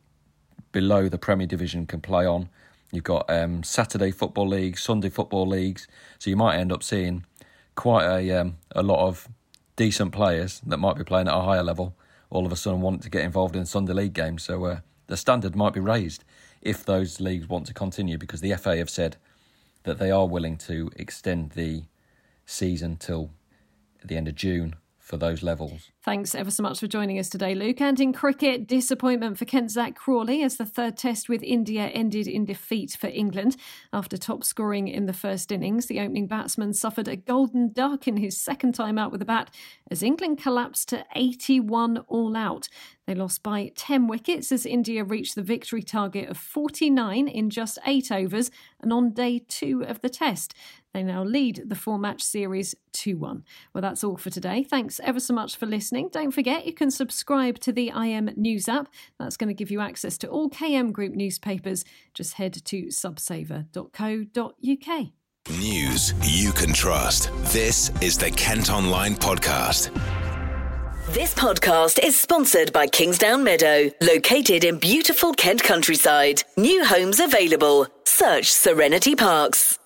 below 0.70 1.08
the 1.08 1.16
Premier 1.16 1.46
Division 1.46 1.86
can 1.86 2.02
play 2.02 2.26
on. 2.26 2.50
You've 2.92 3.04
got 3.04 3.24
um, 3.30 3.62
Saturday 3.62 4.10
football 4.10 4.46
leagues, 4.46 4.82
Sunday 4.82 5.08
football 5.08 5.46
leagues. 5.48 5.88
So 6.18 6.28
you 6.28 6.36
might 6.36 6.58
end 6.58 6.70
up 6.70 6.82
seeing 6.82 7.24
quite 7.74 8.04
a 8.04 8.38
um, 8.38 8.58
a 8.72 8.82
lot 8.82 9.08
of 9.08 9.28
decent 9.76 10.12
players 10.12 10.60
that 10.66 10.76
might 10.76 10.96
be 10.96 11.04
playing 11.04 11.26
at 11.26 11.34
a 11.34 11.40
higher 11.40 11.62
level 11.62 11.96
all 12.28 12.44
of 12.44 12.52
a 12.52 12.56
sudden 12.56 12.82
want 12.82 13.02
to 13.04 13.08
get 13.08 13.24
involved 13.24 13.56
in 13.56 13.64
Sunday 13.64 13.94
league 13.94 14.12
games. 14.12 14.42
So 14.42 14.62
uh, 14.66 14.80
the 15.06 15.16
standard 15.16 15.56
might 15.56 15.72
be 15.72 15.80
raised 15.80 16.22
if 16.60 16.84
those 16.84 17.18
leagues 17.18 17.48
want 17.48 17.66
to 17.68 17.72
continue 17.72 18.18
because 18.18 18.42
the 18.42 18.54
FA 18.56 18.76
have 18.76 18.90
said 18.90 19.16
that 19.84 19.98
they 19.98 20.10
are 20.10 20.26
willing 20.26 20.58
to 20.58 20.90
extend 20.96 21.52
the 21.52 21.84
season 22.44 22.98
till 22.98 23.30
the 24.04 24.18
end 24.18 24.28
of 24.28 24.34
June 24.34 24.76
for 24.98 25.16
those 25.16 25.42
levels. 25.42 25.90
Thanks 26.04 26.34
ever 26.34 26.50
so 26.50 26.62
much 26.62 26.80
for 26.80 26.86
joining 26.86 27.18
us 27.18 27.30
today, 27.30 27.54
Luke. 27.54 27.80
And 27.80 27.98
in 27.98 28.12
cricket, 28.12 28.66
disappointment 28.66 29.38
for 29.38 29.46
Kent 29.46 29.70
Zak 29.70 29.94
Crawley 29.94 30.42
as 30.42 30.58
the 30.58 30.66
third 30.66 30.98
test 30.98 31.30
with 31.30 31.42
India 31.42 31.86
ended 31.86 32.26
in 32.28 32.44
defeat 32.44 32.94
for 33.00 33.06
England. 33.06 33.56
After 33.90 34.18
top 34.18 34.44
scoring 34.44 34.86
in 34.86 35.06
the 35.06 35.14
first 35.14 35.50
innings, 35.50 35.86
the 35.86 36.00
opening 36.00 36.26
batsman 36.26 36.74
suffered 36.74 37.08
a 37.08 37.16
golden 37.16 37.72
duck 37.72 38.06
in 38.06 38.18
his 38.18 38.38
second 38.38 38.74
time 38.74 38.98
out 38.98 39.12
with 39.12 39.20
the 39.20 39.24
bat 39.24 39.48
as 39.90 40.02
England 40.02 40.36
collapsed 40.36 40.90
to 40.90 41.06
81 41.16 41.96
all 42.06 42.36
out. 42.36 42.68
They 43.06 43.14
lost 43.14 43.42
by 43.42 43.72
10 43.74 44.06
wickets 44.06 44.52
as 44.52 44.66
India 44.66 45.04
reached 45.04 45.34
the 45.34 45.42
victory 45.42 45.82
target 45.82 46.28
of 46.28 46.36
49 46.36 47.28
in 47.28 47.48
just 47.48 47.78
eight 47.86 48.12
overs 48.12 48.50
and 48.80 48.92
on 48.92 49.12
day 49.12 49.38
two 49.46 49.82
of 49.86 50.02
the 50.02 50.10
test. 50.10 50.54
They 50.94 51.02
now 51.02 51.24
lead 51.24 51.64
the 51.66 51.74
four 51.74 51.98
match 51.98 52.22
series 52.22 52.74
2 52.92 53.18
1. 53.18 53.44
Well, 53.72 53.82
that's 53.82 54.04
all 54.04 54.16
for 54.16 54.30
today. 54.30 54.62
Thanks 54.62 55.00
ever 55.02 55.18
so 55.18 55.34
much 55.34 55.56
for 55.56 55.66
listening. 55.94 56.10
Don't 56.12 56.32
forget 56.32 56.66
you 56.66 56.72
can 56.72 56.90
subscribe 56.90 57.58
to 57.60 57.72
the 57.72 57.92
KM 57.94 58.36
News 58.36 58.68
app. 58.68 58.88
That's 59.18 59.36
going 59.36 59.48
to 59.48 59.54
give 59.54 59.70
you 59.70 59.80
access 59.80 60.18
to 60.18 60.28
all 60.28 60.50
KM 60.50 60.92
Group 60.92 61.14
newspapers. 61.14 61.84
Just 62.12 62.34
head 62.34 62.52
to 62.52 62.86
subsaver.co.uk. 62.86 65.06
News 65.50 66.14
you 66.22 66.52
can 66.52 66.72
trust. 66.72 67.30
This 67.52 67.90
is 68.00 68.16
the 68.16 68.30
Kent 68.30 68.70
Online 68.70 69.14
Podcast. 69.14 69.92
This 71.10 71.34
podcast 71.34 72.02
is 72.02 72.18
sponsored 72.18 72.72
by 72.72 72.86
Kingsdown 72.86 73.44
Meadow, 73.44 73.90
located 74.00 74.64
in 74.64 74.78
beautiful 74.78 75.34
Kent 75.34 75.62
countryside. 75.62 76.42
New 76.56 76.82
homes 76.84 77.20
available. 77.20 77.86
Search 78.04 78.50
Serenity 78.50 79.14
Parks. 79.14 79.78